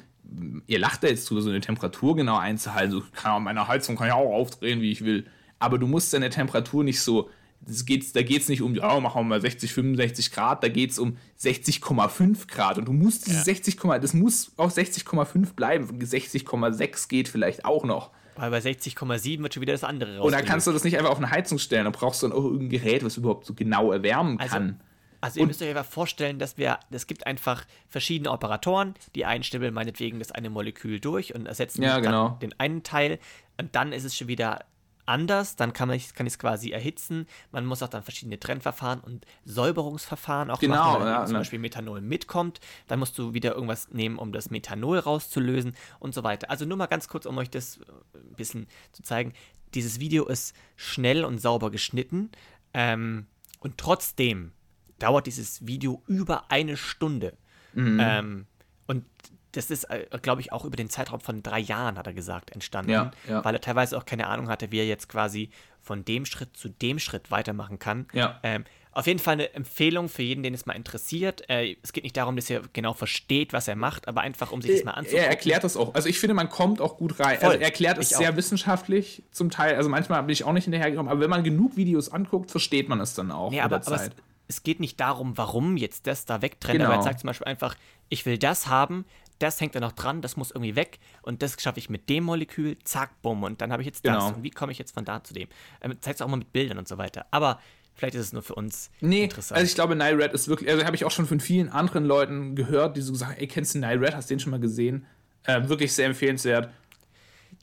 [0.66, 2.92] ihr lacht da jetzt drüber, so eine Temperatur genau einzuhalten.
[2.92, 5.28] So, kann auch meine Heizung kann ich auch aufdrehen, wie ich will.
[5.60, 7.30] Aber du musst deine Temperatur nicht so,
[7.62, 10.70] das geht's, da geht es nicht um, ja, machen wir mal 60, 65 Grad, da
[10.70, 12.78] geht es um 60,5 Grad.
[12.78, 13.44] Und du musst diese Ja.
[13.44, 15.86] 60, das muss auf 60,5 bleiben.
[16.00, 18.12] 60,6 geht vielleicht auch noch.
[18.36, 20.26] Weil bei 60,7 wird schon wieder das andere raus.
[20.26, 21.84] Und da kannst du das nicht einfach auf eine Heizung stellen.
[21.86, 24.80] Da brauchst du dann auch irgendein Gerät, was überhaupt so genau erwärmen Also- kann.
[25.22, 29.44] Also ihr müsst euch einfach vorstellen, dass wir, es gibt einfach verschiedene Operatoren, die einen
[29.44, 32.38] stibbeln meinetwegen das eine Molekül durch und ersetzen Ja, genau.
[32.42, 33.20] den einen Teil
[33.58, 34.66] und dann ist es schon wieder
[35.06, 39.00] anders, dann kann, man, kann ich es quasi erhitzen, man muss auch dann verschiedene Trennverfahren
[39.00, 41.40] und Säuberungsverfahren auch Genau, machen, wenn ja, zum ne.
[41.40, 46.24] Beispiel Methanol mitkommt, dann musst du wieder irgendwas nehmen, um das Methanol rauszulösen und so
[46.24, 46.50] weiter.
[46.50, 49.34] Also nur mal ganz kurz, um euch das äh, ein bisschen zu zeigen,
[49.74, 52.30] dieses Video ist schnell und sauber geschnitten
[52.74, 53.26] ähm,
[53.60, 54.52] und trotzdem
[55.00, 57.38] dauert dieses Video über eine Stunde.
[57.74, 58.00] Mhm.
[58.02, 58.46] Ähm,
[58.88, 59.06] und
[59.54, 62.52] das ist, äh, glaube ich, auch über den Zeitraum von drei Jahren, hat er gesagt,
[62.52, 62.92] entstanden.
[62.92, 63.44] Ja, ja.
[63.44, 65.50] Weil er teilweise auch keine Ahnung hatte, wie er jetzt quasi
[65.82, 68.08] von dem Schritt zu dem Schritt weitermachen kann.
[68.14, 68.40] Ja.
[68.44, 71.50] Ähm, Auf jeden Fall eine Empfehlung für jeden, den es mal interessiert.
[71.50, 74.62] Äh, es geht nicht darum, dass ihr genau versteht, was er macht, aber einfach, um
[74.62, 75.24] sich das mal anzugucken.
[75.24, 75.96] Er erklärt das auch.
[75.96, 77.40] Also ich finde, man kommt auch gut rein.
[77.40, 77.50] Voll.
[77.50, 79.76] Also er erklärt es sehr wissenschaftlich zum Teil.
[79.76, 83.00] Also manchmal bin ich auch nicht hinterhergekommen, aber wenn man genug Videos anguckt, versteht man
[83.00, 83.52] es dann auch.
[83.52, 84.10] Nee, aber, aber es,
[84.50, 86.90] es, geht nicht darum, warum jetzt das da wegtrennt, genau.
[86.90, 87.76] aber er sagt zum Beispiel einfach,
[88.10, 89.06] ich will das haben,
[89.40, 92.26] das hängt da noch dran, das muss irgendwie weg und das schaffe ich mit dem
[92.26, 94.14] Molekül, zack, bumm, und dann habe ich jetzt das.
[94.14, 94.36] Genau.
[94.36, 95.48] Und wie komme ich jetzt von da zu dem?
[95.82, 97.26] Ähm, Zeigt es auch mal mit Bildern und so weiter.
[97.32, 97.60] Aber
[97.96, 99.58] vielleicht ist es nur für uns nee, interessant.
[99.58, 102.06] Also ich glaube, Nile Red ist wirklich, also habe ich auch schon von vielen anderen
[102.06, 104.60] Leuten gehört, die so sagen, ey, kennst du Nile Red, hast du den schon mal
[104.60, 105.06] gesehen?
[105.44, 106.70] Äh, wirklich sehr empfehlenswert.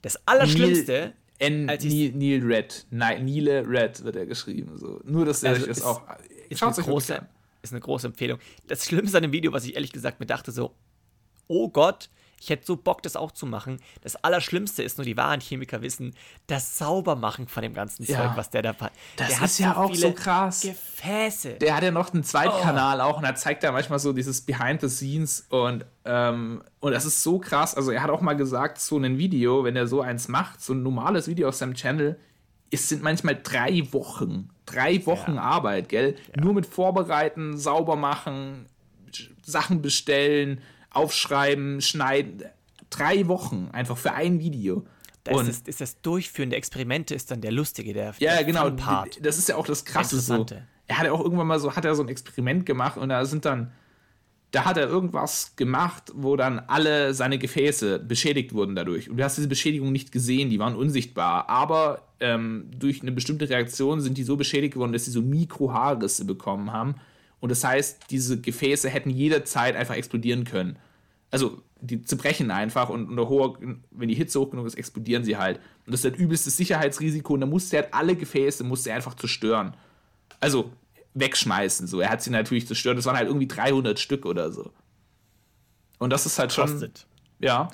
[0.01, 1.13] Das Allerschlimmste.
[1.39, 2.87] N Neil, Neil Red.
[2.89, 4.77] Nile Red wird er geschrieben.
[4.77, 4.99] So.
[5.03, 6.01] Nur, dass er also ist, auch.
[6.49, 7.27] Ist eine, große,
[7.61, 8.39] ist eine große Empfehlung.
[8.67, 10.75] Das Schlimmste an dem Video, was ich ehrlich gesagt mir dachte, so,
[11.47, 13.77] oh Gott, ich hätte so Bock, das auch zu machen.
[14.01, 16.13] Das Allerschlimmste ist nur, die wahren Chemiker wissen,
[16.45, 18.17] das Saubermachen von dem ganzen ja.
[18.17, 18.91] Zeug, was der da hat.
[19.15, 20.61] Das der ist ja so auch so krass.
[20.61, 21.53] Gefäße.
[21.53, 23.03] Der hat ja noch einen Zweitkanal oh.
[23.03, 27.05] auch und er zeigt da manchmal so dieses Behind the Scenes und, ähm, und das
[27.05, 27.75] ist so krass.
[27.75, 30.73] Also er hat auch mal gesagt, so ein Video, wenn er so eins macht, so
[30.73, 32.19] ein normales Video auf seinem Channel,
[32.69, 34.49] es sind manchmal drei Wochen.
[34.77, 35.41] Drei Wochen ja.
[35.41, 36.15] Arbeit, gell?
[36.35, 36.43] Ja.
[36.43, 38.67] Nur mit Vorbereiten, sauber machen,
[39.43, 40.61] Sachen bestellen
[40.91, 42.43] aufschreiben, schneiden.
[42.89, 44.85] Drei Wochen einfach für ein Video.
[45.23, 48.35] Da und ist, das, ist das Durchführen der Experimente ist dann der lustige, der, ja,
[48.35, 49.23] der genau, Part.
[49.25, 50.19] Das ist ja auch das Krasse.
[50.19, 50.45] So.
[50.87, 53.25] Er hat ja auch irgendwann mal so, hat er so ein Experiment gemacht und da
[53.25, 53.71] sind dann,
[54.51, 59.09] da hat er irgendwas gemacht, wo dann alle seine Gefäße beschädigt wurden dadurch.
[59.09, 61.49] Und du hast diese Beschädigung nicht gesehen, die waren unsichtbar.
[61.49, 66.25] Aber ähm, durch eine bestimmte Reaktion sind die so beschädigt worden, dass sie so Mikrohaarrisse
[66.25, 66.95] bekommen haben.
[67.39, 70.77] Und das heißt, diese Gefäße hätten jederzeit einfach explodieren können.
[71.29, 73.59] Also, die zerbrechen einfach und unter hoher,
[73.91, 75.57] wenn die Hitze hoch genug ist, explodieren sie halt.
[75.85, 78.95] Und das ist das übelste Sicherheitsrisiko und da musste er halt alle Gefäße musste er
[78.95, 79.75] einfach zerstören.
[80.39, 80.71] Also,
[81.13, 81.87] wegschmeißen.
[81.87, 82.97] So, er hat sie natürlich zerstört.
[82.97, 84.71] Das waren halt irgendwie 300 Stück oder so.
[85.99, 86.69] Und das ist halt schon.
[86.69, 87.05] Kostet.
[87.39, 87.69] Ja.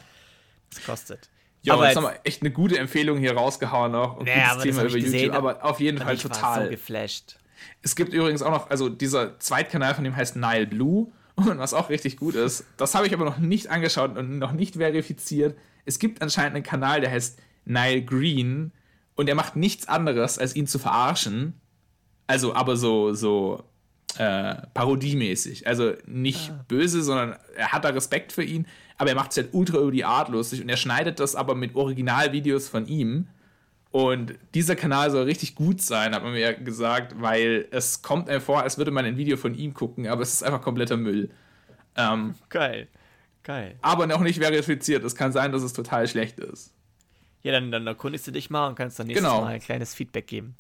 [0.70, 1.30] Das kostet.
[1.64, 4.18] Ja, aber jetzt haben wir echt eine gute Empfehlung hier rausgehauen noch.
[4.18, 6.66] Und naja, Thema über YouTube, gesehen, aber auf jeden Fall ich total.
[6.66, 7.38] So geflasht.
[7.82, 11.12] Es gibt übrigens auch noch, also dieser Zweitkanal von dem heißt Nile Blue.
[11.36, 14.52] Und was auch richtig gut ist, das habe ich aber noch nicht angeschaut und noch
[14.52, 15.58] nicht verifiziert.
[15.84, 18.72] Es gibt anscheinend einen Kanal, der heißt Nile Green
[19.16, 21.60] und er macht nichts anderes, als ihn zu verarschen.
[22.28, 23.64] Also, aber so, so
[24.18, 25.68] äh, parodiemäßig.
[25.68, 26.66] Also nicht ah.
[26.68, 28.68] böse, sondern er hat da Respekt für ihn,
[29.04, 31.56] aber er macht es halt ultra über die Art lustig und er schneidet das aber
[31.56, 33.28] mit Originalvideos von ihm
[33.92, 38.42] und dieser Kanal soll richtig gut sein, hat man mir gesagt, weil es kommt mir
[38.42, 41.30] vor, als würde man ein Video von ihm gucken, aber es ist einfach kompletter Müll.
[41.96, 42.88] Ähm, Geil.
[43.44, 43.76] Geil.
[43.82, 45.04] Aber noch nicht verifiziert.
[45.04, 46.74] Es kann sein, dass es total schlecht ist.
[47.44, 49.42] Ja, dann, dann erkundigst du dich mal und kannst dann nächstes genau.
[49.42, 50.56] Mal ein kleines Feedback geben.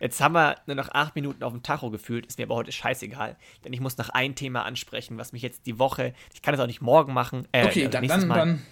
[0.00, 2.72] Jetzt haben wir nur noch acht Minuten auf dem Tacho gefühlt, ist mir aber heute
[2.72, 6.54] scheißegal, denn ich muss noch ein Thema ansprechen, was mich jetzt die Woche, ich kann
[6.54, 7.48] es auch nicht morgen machen.
[7.52, 8.62] Äh, okay, dann, dann, dann.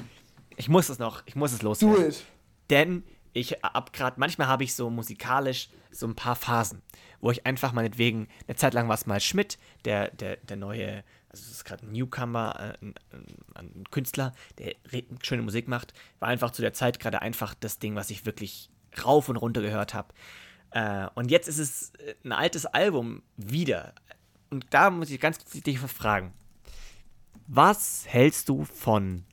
[0.57, 1.97] Ich muss es noch, ich muss es loswerden.
[1.97, 2.25] Do it.
[2.71, 6.83] Denn ich hab gerade, manchmal habe ich so musikalisch so ein paar Phasen,
[7.21, 11.05] wo ich einfach meinetwegen, eine Zeit lang war es mal Schmidt, der, der, der neue,
[11.29, 12.95] also es ist gerade ein Newcomer, äh, ein,
[13.55, 14.75] ein, Künstler, der
[15.23, 18.71] schöne Musik macht, war einfach zu der Zeit gerade einfach das Ding, was ich wirklich
[19.05, 20.15] rauf und runter gehört habe.
[20.75, 23.95] Äh, und jetzt ist es äh, ein altes Album wieder.
[24.51, 26.35] Und da muss ich ganz kurz dich fragen.
[27.47, 29.25] Was hältst du von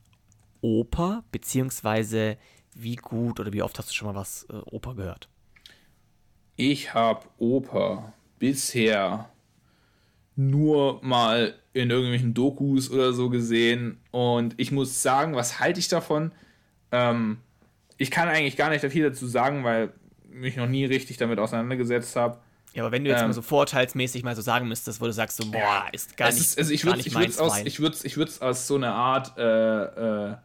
[0.60, 2.38] Oper, beziehungsweise
[2.74, 5.28] wie gut oder wie oft hast du schon mal was äh, Oper gehört?
[6.54, 9.28] Ich habe Oper bisher
[10.36, 15.88] nur mal in irgendwelchen Dokus oder so gesehen und ich muss sagen, was halte ich
[15.88, 16.30] davon?
[16.92, 17.38] Ähm,
[17.96, 19.92] ich kann eigentlich gar nicht viel dazu sagen, weil
[20.32, 22.38] mich noch nie richtig damit auseinandergesetzt habe.
[22.74, 25.12] Ja, aber wenn du jetzt ähm, mal so vorteilsmäßig mal so sagen müsstest, wo du
[25.12, 28.16] sagst so, boah, ist gar nicht, ist, also ich würde es aus, ich würd's, ich
[28.16, 30.36] würd's aus so einer Art äh, äh,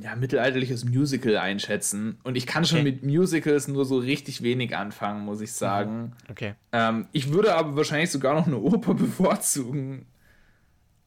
[0.00, 2.18] ja, mittelalterliches Musical einschätzen.
[2.22, 2.92] Und ich kann schon okay.
[2.92, 6.02] mit Musicals nur so richtig wenig anfangen, muss ich sagen.
[6.02, 6.30] Mhm.
[6.30, 6.54] Okay.
[6.72, 10.06] Ähm, ich würde aber wahrscheinlich sogar noch eine Oper bevorzugen.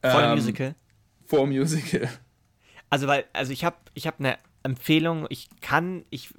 [0.02, 0.74] Vor ähm, Musical?
[1.24, 2.08] Vor Musical.
[2.90, 6.32] Also, weil, also ich habe ich hab eine Empfehlung, ich kann, ich,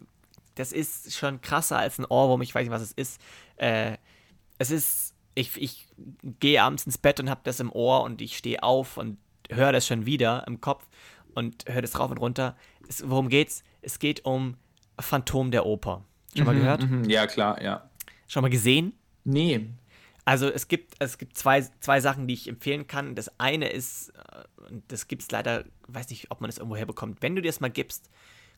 [0.57, 3.21] das ist schon krasser als ein Ohrwurm, ich weiß nicht, was es ist.
[3.57, 3.97] Äh,
[4.57, 5.87] es ist, ich, ich
[6.39, 9.17] gehe abends ins Bett und habe das im Ohr und ich stehe auf und
[9.49, 10.85] höre das schon wieder im Kopf
[11.35, 12.55] und hört es rauf und runter.
[12.87, 13.63] Es, worum geht's?
[13.81, 14.57] Es geht um
[14.99, 16.03] Phantom der Oper.
[16.35, 16.89] Schon mal mhm, gehört?
[16.89, 17.09] Mhm.
[17.09, 17.89] Ja, klar, ja.
[18.27, 18.93] Schon mal gesehen?
[19.23, 19.67] Nee.
[20.25, 23.15] Also es gibt, es gibt zwei, zwei Sachen, die ich empfehlen kann.
[23.15, 26.75] Das eine ist, äh, und das gibt es leider, weiß nicht, ob man das irgendwo
[26.75, 27.21] herbekommt.
[27.21, 28.09] Wenn du dir das mal gibst,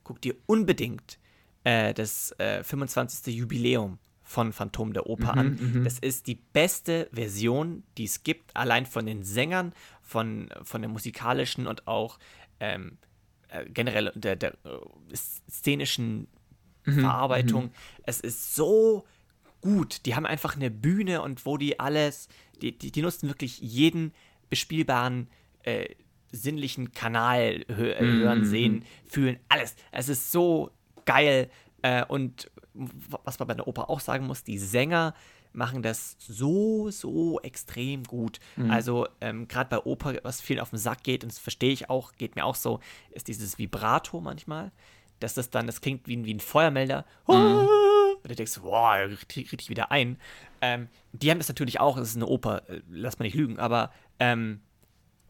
[0.03, 1.19] guck dir unbedingt
[1.63, 3.35] äh, das äh, 25.
[3.35, 5.59] Jubiläum von Phantom der Oper mhm, an.
[5.59, 5.83] Mhm.
[5.83, 10.89] Das ist die beste Version, die es gibt, allein von den Sängern, von, von der
[10.89, 12.19] musikalischen und auch
[12.59, 12.99] ähm,
[13.47, 16.27] äh, generell der, der äh, szenischen
[16.85, 17.65] mhm, Verarbeitung.
[17.65, 17.71] Mhm.
[18.03, 19.05] Es ist so
[19.61, 20.05] gut.
[20.05, 22.29] Die haben einfach eine Bühne und wo die alles,
[22.61, 24.13] die, die, die nutzen wirklich jeden
[24.49, 25.27] bespielbaren
[25.63, 25.95] äh,
[26.31, 29.75] sinnlichen Kanal hö mhm, hören, sehen, fühlen, alles.
[29.91, 30.71] Es ist so
[31.09, 31.49] geil.
[31.81, 35.13] Äh, und was man bei der Oper auch sagen muss, die Sänger
[35.51, 38.39] machen das so, so extrem gut.
[38.55, 38.69] Mhm.
[38.69, 41.89] Also ähm, gerade bei Oper, was vielen auf den Sack geht, und das verstehe ich
[41.89, 42.79] auch, geht mir auch so,
[43.11, 44.71] ist dieses Vibrato manchmal,
[45.19, 47.05] dass das dann, das klingt wie, wie ein Feuermelder.
[47.27, 47.67] Mhm.
[48.21, 50.17] Und du denkst, wow, richtig, richtig wieder ein.
[50.61, 53.57] Ähm, die haben das natürlich auch, es ist eine Oper, äh, lass mal nicht lügen,
[53.59, 54.61] aber ähm,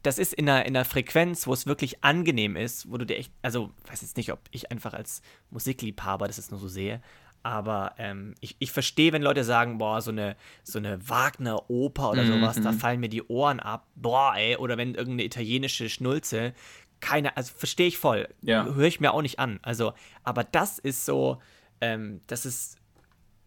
[0.03, 3.17] das ist in einer, in einer Frequenz, wo es wirklich angenehm ist, wo du dir
[3.17, 5.21] echt, also weiß jetzt nicht, ob ich einfach als
[5.51, 7.01] Musikliebhaber das jetzt nur so sehe,
[7.43, 12.25] aber ähm, ich, ich verstehe, wenn Leute sagen, boah, so eine, so eine Wagner-Oper oder
[12.25, 12.63] sowas, mhm.
[12.63, 16.53] da fallen mir die Ohren ab, boah, ey, oder wenn irgendeine italienische Schnulze,
[16.99, 18.65] keine, also verstehe ich voll, ja.
[18.65, 19.93] höre ich mir auch nicht an, also,
[20.23, 21.41] aber das ist so,
[21.81, 22.77] ähm, das ist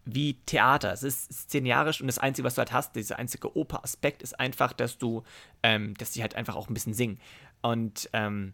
[0.05, 0.91] wie Theater.
[0.91, 4.73] Es ist szenarisch und das Einzige, was du halt hast, dieser einzige Oper-Aspekt ist einfach,
[4.73, 5.23] dass du,
[5.61, 7.19] ähm, dass die halt einfach auch ein bisschen singen.
[7.61, 8.53] Und ähm,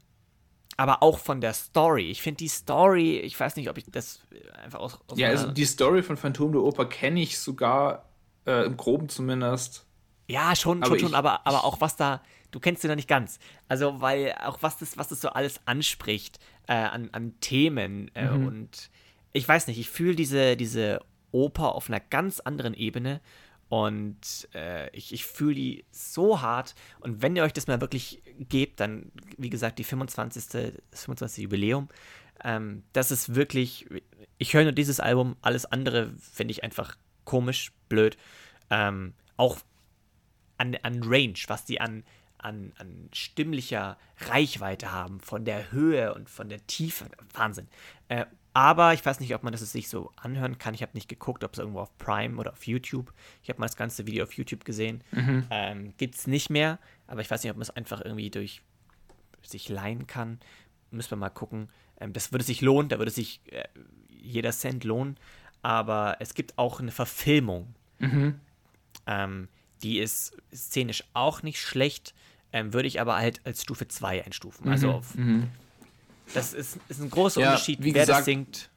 [0.78, 2.10] aber auch von der Story.
[2.10, 4.22] Ich finde die Story, ich weiß nicht, ob ich das
[4.64, 5.00] einfach aus.
[5.08, 8.10] aus ja, also die Story von Phantom der Oper kenne ich sogar,
[8.46, 9.86] äh, im Groben zumindest.
[10.28, 12.22] Ja, schon, aber schon, schon, aber, aber auch was da,
[12.52, 13.40] du kennst sie noch nicht ganz.
[13.68, 18.30] Also, weil auch was das, was das so alles anspricht äh, an, an Themen äh,
[18.30, 18.48] mhm.
[18.48, 18.90] und
[19.34, 23.22] ich weiß nicht, ich fühle diese, diese Oper auf einer ganz anderen Ebene
[23.70, 26.74] und äh, ich, ich fühle die so hart.
[27.02, 30.48] Und wenn ihr euch das mal wirklich gebt, dann, wie gesagt, die 25.
[30.92, 31.44] das 25.
[31.44, 31.88] Jubiläum,
[32.44, 33.88] ähm, das ist wirklich,
[34.40, 38.18] ich höre nur dieses Album, alles andere finde ich einfach komisch, blöd.
[38.72, 39.60] Ähm, auch
[40.58, 42.04] an, an Range, was die an,
[42.40, 47.06] an, an stimmlicher Reichweite haben, von der Höhe und von der Tiefe.
[47.34, 47.68] Wahnsinn.
[48.08, 48.26] Äh,
[48.60, 50.74] aber ich weiß nicht, ob man das sich so anhören kann.
[50.74, 53.14] Ich habe nicht geguckt, ob es irgendwo auf Prime oder auf YouTube.
[53.42, 55.02] Ich habe mal das ganze Video auf YouTube gesehen.
[55.12, 55.46] Mhm.
[55.50, 58.62] Ähm, Gibt es nicht mehr, aber ich weiß nicht, ob man es einfach irgendwie durch
[59.44, 60.42] sich leihen kann.
[60.92, 61.70] Müssen wir mal gucken.
[62.02, 63.64] Ähm, das würde sich lohnen, da würde sich äh,
[64.10, 65.16] jeder Cent lohnen.
[65.62, 67.74] Aber es gibt auch eine Verfilmung.
[68.00, 68.42] Mhm.
[69.08, 69.48] Ähm,
[69.84, 72.14] die ist szenisch auch nicht schlecht,
[72.52, 74.68] ähm, würde ich aber halt als Stufe 2 einstufen.
[74.68, 74.94] Also mhm.
[74.94, 75.48] auf mhm.
[76.34, 78.70] Das ist, ist ein großer ja, Unterschied, wer gesagt, das singt.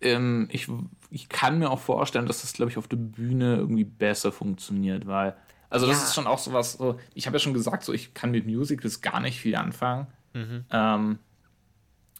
[0.00, 0.68] Ähm, ich,
[1.10, 5.06] ich kann mir auch vorstellen, dass das, glaube ich, auf der Bühne irgendwie besser funktioniert,
[5.06, 5.36] weil.
[5.68, 6.04] Also, das ja.
[6.04, 9.00] ist schon auch sowas, so, ich habe ja schon gesagt, so, ich kann mit Musicals
[9.00, 10.08] gar nicht viel anfangen.
[10.34, 10.64] Mhm.
[10.70, 11.18] Ähm,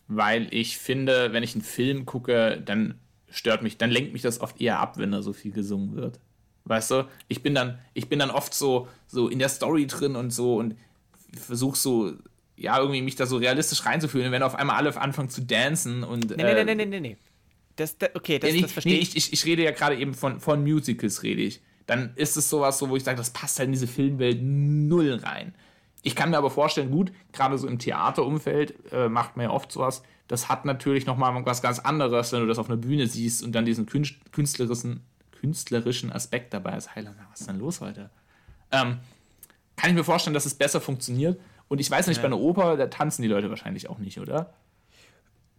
[0.07, 2.99] weil ich finde, wenn ich einen Film gucke, dann
[3.31, 6.19] stört mich, dann lenkt mich das oft eher ab, wenn da so viel gesungen wird.
[6.65, 10.17] Weißt du, ich bin dann, ich bin dann oft so, so in der Story drin
[10.17, 10.77] und so und
[11.37, 12.13] versuche so
[12.61, 16.37] ja, irgendwie mich da so realistisch reinzufühlen, wenn auf einmal alle anfangen zu dancen und.
[16.37, 17.17] Nee, äh, nee, nee, nee, nee, nee.
[17.77, 19.17] Das, das, okay, das, nee, das verstehe nee, ich.
[19.17, 19.33] ich.
[19.33, 21.63] Ich rede ja gerade eben von, von Musicals, rede ich.
[21.87, 25.15] Dann ist es sowas, so, wo ich sage, das passt halt in diese Filmwelt null
[25.23, 25.55] rein.
[26.03, 29.73] Ich kann mir aber vorstellen, gut, gerade so im Theaterumfeld äh, macht man ja oft
[29.73, 30.03] sowas.
[30.29, 33.53] Das hat natürlich nochmal was ganz anderes, wenn du das auf einer Bühne siehst und
[33.53, 35.01] dann diesen künstlerischen,
[35.33, 36.95] künstlerischen Aspekt dabei ist.
[36.95, 38.11] Heiland, was ist denn los heute?
[38.71, 38.99] Ähm,
[39.77, 41.41] kann ich mir vorstellen, dass es besser funktioniert.
[41.71, 42.23] Und ich weiß nicht, ja.
[42.23, 44.53] bei einer Oper, da tanzen die Leute wahrscheinlich auch nicht, oder?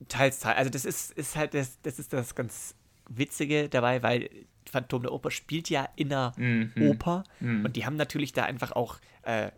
[0.09, 0.57] Teils, teils.
[0.57, 2.75] Also das ist, ist halt das, das ist das ganz
[3.07, 4.29] Witzige dabei, weil
[4.69, 6.73] Phantom der Oper spielt ja in einer mhm.
[6.81, 7.63] Oper mhm.
[7.63, 9.51] und die haben natürlich da einfach auch äh,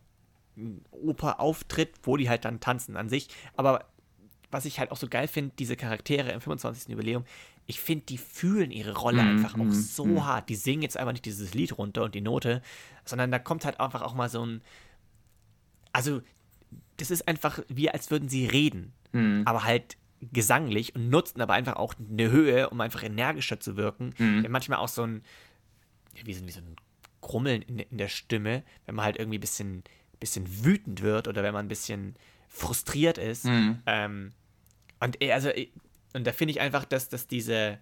[0.56, 3.30] einen Operauftritt, wo die halt dann tanzen an sich.
[3.56, 3.86] Aber
[4.52, 6.90] was ich halt auch so geil finde, diese Charaktere im 25.
[6.90, 7.26] Jubiläum,
[7.66, 9.30] ich finde, die fühlen ihre Rolle mhm.
[9.30, 10.24] einfach auch mhm, so mhm.
[10.24, 10.50] hart.
[10.50, 12.62] Die singen jetzt einfach nicht dieses Lied runter und die Note,
[13.06, 14.62] sondern da kommt halt einfach auch mal so ein.
[15.94, 16.22] Also,
[17.04, 19.42] das ist einfach wie, als würden sie reden, mhm.
[19.44, 19.98] aber halt
[20.32, 24.14] gesanglich und nutzen aber einfach auch eine Höhe, um einfach energischer zu wirken.
[24.18, 24.46] Mhm.
[24.50, 25.22] Manchmal auch so ein,
[26.24, 26.78] wie so, wie so ein
[27.20, 29.84] Krummeln in, in, der Stimme, wenn man halt irgendwie ein bisschen,
[30.22, 32.16] bisschen wütend wird oder wenn man ein bisschen
[32.48, 33.44] frustriert ist.
[33.44, 33.82] Mhm.
[33.86, 34.32] Ähm,
[35.02, 35.50] und also,
[36.14, 37.80] und da finde ich einfach, dass, dass diese,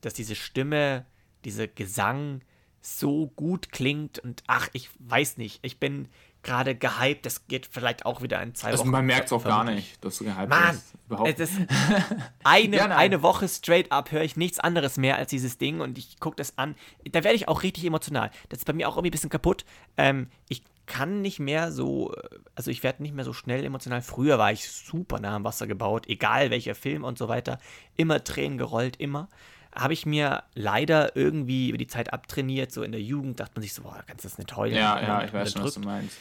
[0.00, 1.06] dass diese Stimme,
[1.44, 2.40] dieser Gesang
[2.80, 6.08] so gut klingt und ach, ich weiß nicht, ich bin,
[6.42, 7.26] gerade gehypt.
[7.26, 8.90] Das geht vielleicht auch wieder in zwei also Wochen.
[8.90, 10.94] Man merkt es auch gar nicht, dass du gehypt Mann, bist.
[11.06, 11.50] Überhaupt es
[12.44, 15.98] eine, ja, eine Woche straight up höre ich nichts anderes mehr als dieses Ding und
[15.98, 16.74] ich gucke das an.
[17.10, 18.30] Da werde ich auch richtig emotional.
[18.48, 19.64] Das ist bei mir auch irgendwie ein bisschen kaputt.
[19.96, 22.12] Ähm, ich kann nicht mehr so,
[22.56, 24.02] also ich werde nicht mehr so schnell emotional.
[24.02, 27.60] Früher war ich super nah am Wasser gebaut, egal welcher Film und so weiter.
[27.96, 29.28] Immer Tränen gerollt, immer.
[29.74, 32.72] Habe ich mir leider irgendwie über die Zeit abtrainiert.
[32.72, 34.74] So in der Jugend dachte man sich so, boah, kannst du das nicht heulen?
[34.76, 36.16] Ja, ja, ich weiß schon, was du meinst.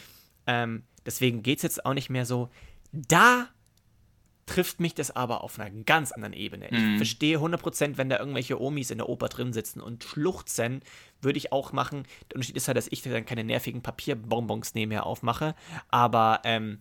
[0.47, 2.49] Ähm, deswegen geht es jetzt auch nicht mehr so.
[2.91, 3.47] Da
[4.45, 6.65] trifft mich das aber auf einer ganz anderen Ebene.
[6.71, 6.97] Ich Mhm.
[6.97, 10.81] verstehe 100%, wenn da irgendwelche Omis in der Oper drin sitzen und schluchzen,
[11.21, 12.03] würde ich auch machen.
[12.29, 15.53] Der Unterschied ist halt, dass ich dann keine nervigen Papierbonbons nebenher aufmache.
[15.89, 16.79] Aber ähm,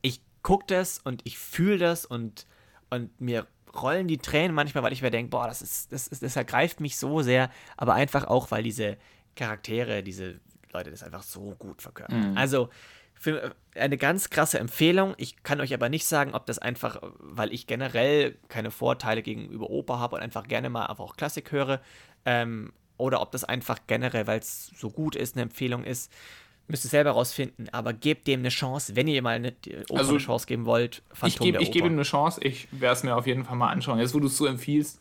[0.00, 2.46] ich gucke das und ich fühle das und,
[2.88, 3.46] und mir
[3.80, 6.80] rollen die Tränen manchmal, weil ich mir denke, boah, das ist, das ist, das ergreift
[6.80, 8.96] mich so sehr, aber einfach auch, weil diese
[9.36, 10.40] Charaktere, diese
[10.72, 12.32] Leute das einfach so gut verkörpern.
[12.36, 12.68] Also
[13.14, 15.14] für eine ganz krasse Empfehlung.
[15.16, 19.70] Ich kann euch aber nicht sagen, ob das einfach, weil ich generell keine Vorteile gegenüber
[19.70, 21.80] Oper habe und einfach gerne mal einfach auch Klassik höre,
[22.24, 26.12] ähm, oder ob das einfach generell, weil es so gut ist, eine Empfehlung ist.
[26.68, 29.52] Müsst ihr selber rausfinden, aber gebt dem eine Chance, wenn ihr mal eine
[29.88, 31.02] Oper Also, eine Chance geben wollt.
[31.12, 31.92] Ich Phantom ich gebe ihm Oper.
[31.94, 33.98] eine Chance, ich werde es mir auf jeden Fall mal anschauen.
[33.98, 35.00] Jetzt, wo du es so empfiehlst,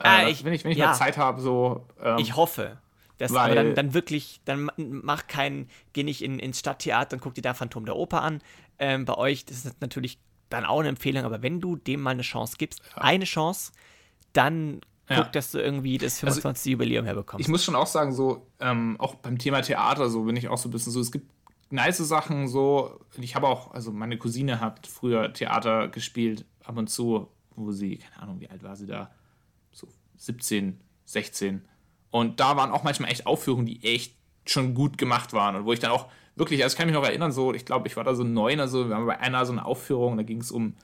[0.00, 0.88] Ah, äh, ich- wenn ich, wenn ich ja.
[0.88, 1.86] mal Zeit habe, so.
[2.02, 2.78] Ähm, Ich hoffe.
[3.18, 7.14] Das, Weil- aber dann, dann wirklich, dann ma- mach keinen, geh nicht in, ins Stadttheater
[7.16, 8.40] und guck dir da Phantom der Oper an.
[8.78, 10.18] Ähm, bei euch, das ist natürlich
[10.50, 13.72] dann auch eine Empfehlung, aber wenn du dem mal eine Chance gibst, eine Chance,
[14.34, 15.24] dann guck, Ja.
[15.24, 16.72] dass du irgendwie das Also, 25.
[16.72, 17.40] Jubiläum herbekommst.
[17.40, 20.58] ich muss schon auch sagen, so, ähm, auch beim Thema Theater, so bin ich auch
[20.58, 21.30] so ein bisschen so, es gibt
[21.70, 26.88] nice Sachen, so, ich habe auch, also meine Cousine hat früher Theater gespielt, ab und
[26.88, 29.10] zu, wo sie, keine Ahnung, wie alt war sie da,
[29.72, 31.62] so 17, 16.
[32.10, 34.14] Und da waren auch manchmal echt Aufführungen, die echt
[34.46, 36.06] schon gut gemacht waren und wo ich dann auch
[36.36, 38.60] wirklich, also ich kann mich noch erinnern, so, ich glaube, ich war da so neun,
[38.60, 40.74] also wir haben bei einer so eine Aufführung, da ging es um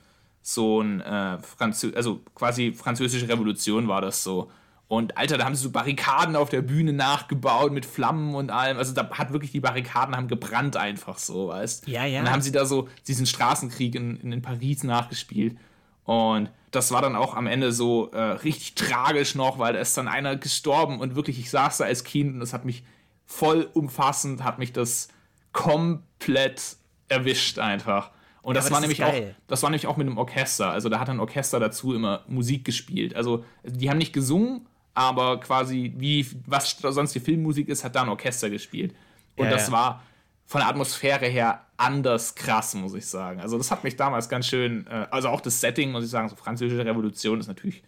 [0.47, 4.51] so ein äh, Franzö also quasi französische Revolution war das so.
[4.87, 8.77] Und Alter, da haben sie so Barrikaden auf der Bühne nachgebaut mit Flammen und allem.
[8.77, 11.87] Also da hat wirklich die Barrikaden haben gebrannt einfach so, weißt?
[11.87, 12.19] Ja, ja.
[12.19, 15.57] Und dann haben sie da so diesen Straßenkrieg in, in, in Paris nachgespielt.
[16.03, 19.97] Und das war dann auch am Ende so äh, richtig tragisch noch, weil da ist
[19.97, 22.83] dann einer gestorben und wirklich, ich saß da als Kind und das hat mich
[23.25, 25.07] voll umfassend, hat mich das
[25.53, 26.77] komplett
[27.07, 28.11] erwischt einfach.
[28.45, 29.13] Und das war das nämlich auch,
[29.47, 30.69] das war nämlich auch mit einem Orchester.
[30.69, 33.15] Also da hat ein Orchester dazu immer Musik gespielt.
[33.15, 38.03] Also die haben nicht gesungen, aber quasi wie was sonst die Filmmusik ist, hat da
[38.03, 38.93] ein Orchester gespielt.
[39.35, 39.73] Und Ja, das ja.
[39.73, 40.03] war
[40.45, 43.39] von der Atmosphäre her anders krass, muss ich sagen.
[43.41, 46.29] Also das hat mich damals ganz schön, äh, also auch das Setting, muss ich sagen,
[46.29, 47.81] so französische Revolution ist natürlich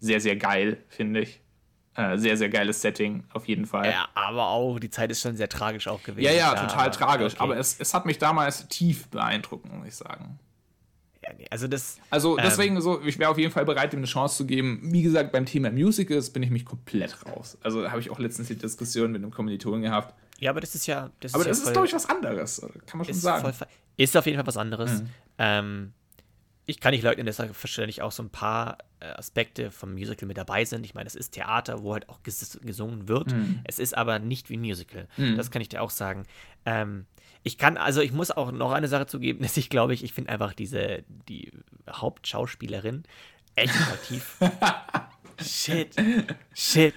[0.00, 1.40] sehr, sehr geil, finde ich.
[2.12, 3.86] Äh, sehr, sehr geiles Setting, auf jeden Fall.
[3.90, 6.24] ja, aber auch, die Zeit ist schon sehr tragisch auch gewesen.
[6.24, 7.34] Ja, ja, total tragisch.
[7.34, 7.42] okay.
[7.42, 10.38] Aber es, es hat mich damals tief beeindruckt, muss ich sagen.
[11.22, 12.44] ja, nee, also das, Also Ähm.
[12.46, 14.80] deswegen so, ich wäre auf jeden Fall bereit, ihm eine Chance zu geben.
[14.84, 17.58] Wie gesagt, beim Thema Musicals bin ich mich komplett raus.
[17.62, 20.14] Also habe ich auch letztens die Diskussion mit einem Kommilitonen gehabt.
[20.38, 22.06] ja, aber das ist ja, das Aber ist ja das ist, voll- glaube ich, was
[22.06, 22.60] anderes.
[22.86, 23.52] Kann man schon ist, sagen.
[23.52, 25.02] voll, ist auf jeden Fall was anderes.
[25.02, 25.08] Mhm.
[25.38, 25.92] Ähm,
[26.66, 30.36] ich kann nicht leugnen, dass da wahrscheinlich auch so ein paar Aspekte vom Musical mit
[30.36, 30.84] dabei sind.
[30.84, 33.32] Ich meine, es ist Theater, wo halt auch ges gesungen wird.
[33.32, 33.60] Mhm.
[33.64, 35.08] Es ist aber nicht wie ein Musical.
[35.36, 36.24] Das kann ich dir auch sagen.
[36.66, 37.06] Ähm,
[37.42, 40.12] ich kann, also ich muss auch noch eine Sache zugeben, dass ich glaube ich, ich
[40.12, 41.50] finde einfach diese, die
[41.90, 43.04] Hauptschauspielerin
[43.56, 44.36] echt attraktiv.
[45.42, 45.96] Shit.
[46.54, 46.94] Shit.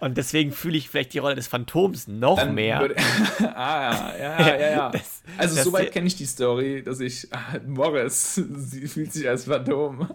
[0.00, 2.78] Und deswegen fühle ich vielleicht die Rolle des Phantoms noch Dann mehr.
[2.80, 2.94] würde-
[3.56, 4.88] ah, ja, ja, ja, ja.
[4.90, 9.28] Das- also das- soweit kenne ich die Story, dass ich, ah, Morris, sie fühlt sich
[9.28, 10.08] als Phantom.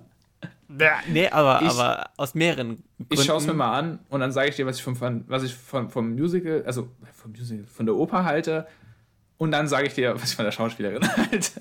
[1.07, 3.07] Nee, aber, Ich- aber aus mehreren Gründen.
[3.13, 5.43] Ich schaue es mir mal an und dann sage ich dir, was ich vom, was
[5.43, 8.67] ich vom, vom Musical, also vom Musical, von der Oper halte.
[9.37, 11.51] Und dann sage ich dir, was ich von der Schauspielerin halte.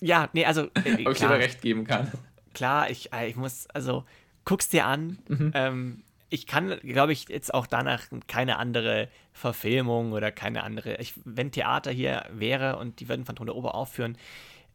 [0.00, 2.10] Ja, nee, also äh, Ob ich dir da recht geben kann.
[2.52, 4.04] klar ich, äh, ich muss, also
[4.44, 5.18] guck's dir an.
[5.28, 5.50] Mhm.
[5.54, 10.96] Ähm, ich kann, glaube ich, jetzt auch danach keine andere Verfilmung oder keine andere.
[10.96, 14.18] Ich, wenn Theater hier wäre und die würden Phantom der Oper aufführen,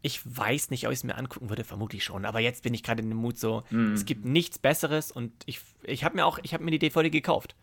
[0.02, 2.24] ich weiß nicht, ob ich es mir angucken würde, vermutlich schon.
[2.24, 3.92] Aber jetzt bin ich gerade in dem Mut so, Mhm.
[3.92, 7.10] es gibt nichts Besseres und ich, ich habe mir auch, ich habe mir die DVD
[7.10, 7.54] gekauft.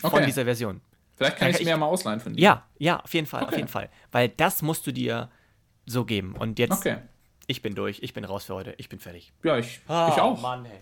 [0.00, 0.26] Von Okay.
[0.26, 0.80] dieser Version.
[1.16, 2.40] Vielleicht kann ich es mir ja mal ausleihen von dir.
[2.42, 3.56] Ja, ja, auf jeden Fall, auf Okay.
[3.56, 3.90] jeden Fall.
[4.12, 5.30] Weil das musst du dir
[5.84, 6.34] so geben.
[6.36, 6.98] Und jetzt, Okay.
[7.48, 9.32] ich bin durch, ich bin raus für heute, ich bin fertig.
[9.42, 10.38] Ja, ich, ich auch.
[10.38, 10.78] Oh, Mann, ey.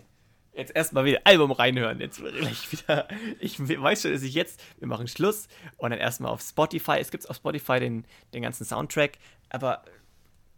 [0.53, 1.99] Jetzt erstmal wieder Album reinhören.
[1.99, 3.07] Jetzt will ich wieder.
[3.39, 4.61] Ich weiß schon, dass ich jetzt.
[4.79, 5.47] Wir machen Schluss
[5.77, 6.97] und dann erstmal auf Spotify.
[6.99, 9.17] Es gibt auf Spotify den, den ganzen Soundtrack.
[9.49, 9.83] Aber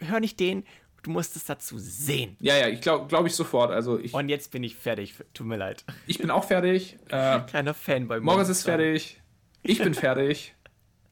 [0.01, 0.63] hör nicht den.
[1.03, 2.37] Du musst es dazu sehen.
[2.39, 3.71] Ja, ja, ich glaube glaub ich sofort.
[3.71, 5.15] Also ich, Und jetzt bin ich fertig.
[5.33, 5.83] Tut mir leid.
[6.05, 6.97] ich bin auch fertig.
[7.09, 8.19] Äh, Kleiner Fanboy.
[8.19, 9.19] Morris ist fertig.
[9.63, 10.53] Ich bin fertig.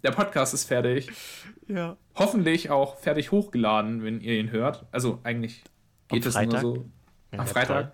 [0.03, 1.09] Der Podcast ist fertig.
[1.71, 1.97] Ja.
[2.15, 4.87] Hoffentlich auch fertig hochgeladen, wenn ihr ihn hört.
[4.91, 5.63] Also eigentlich
[6.07, 6.61] geht Am es nur Freitag?
[6.61, 6.85] so.
[7.31, 7.45] Ja, am.
[7.47, 7.93] Freitag.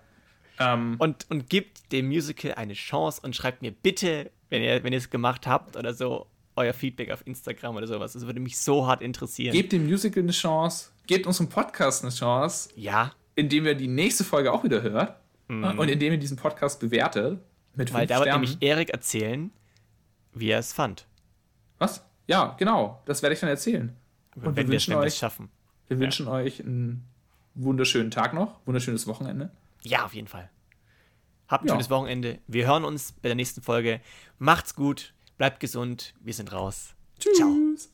[0.58, 4.94] Ähm, Und, und gibt dem Musical eine Chance und schreibt mir bitte, wenn ihr wenn
[4.94, 6.26] ihr es gemacht habt oder so,
[6.56, 8.14] euer Feedback auf Instagram oder sowas.
[8.14, 9.52] Das würde mich so hart interessieren.
[9.52, 10.90] gebt dem Musical eine Chance.
[11.06, 15.16] Gebt unserem Podcast eine Chance, ja, indem ihr die nächste Folge auch wieder hört.
[15.48, 15.78] Mhm.
[15.78, 17.38] Und indem ihr diesen Podcast bewertet.
[17.76, 19.50] Mit Weil da wird nämlich Erik erzählen,
[20.34, 21.06] wie er es fand.
[21.78, 22.04] Was?
[22.26, 23.00] Ja, genau.
[23.04, 23.94] Das werde ich dann erzählen.
[24.34, 25.50] Und wir wenn wir, euch- es schaffen.
[25.88, 27.04] Wir wünschen euch einen
[27.54, 29.50] wunderschönen Tag noch, wunderschönes Wochenende.
[29.82, 30.50] Ja, auf jeden Fall.
[31.48, 31.74] Habt ein Ja.
[31.74, 32.38] schönes Wochenende.
[32.48, 34.00] Wir hören uns bei der nächsten Folge.
[34.38, 36.14] Macht's gut, bleibt gesund.
[36.20, 36.94] Wir sind raus.
[37.18, 37.52] Ciao.
[37.52, 37.90] Tschüss.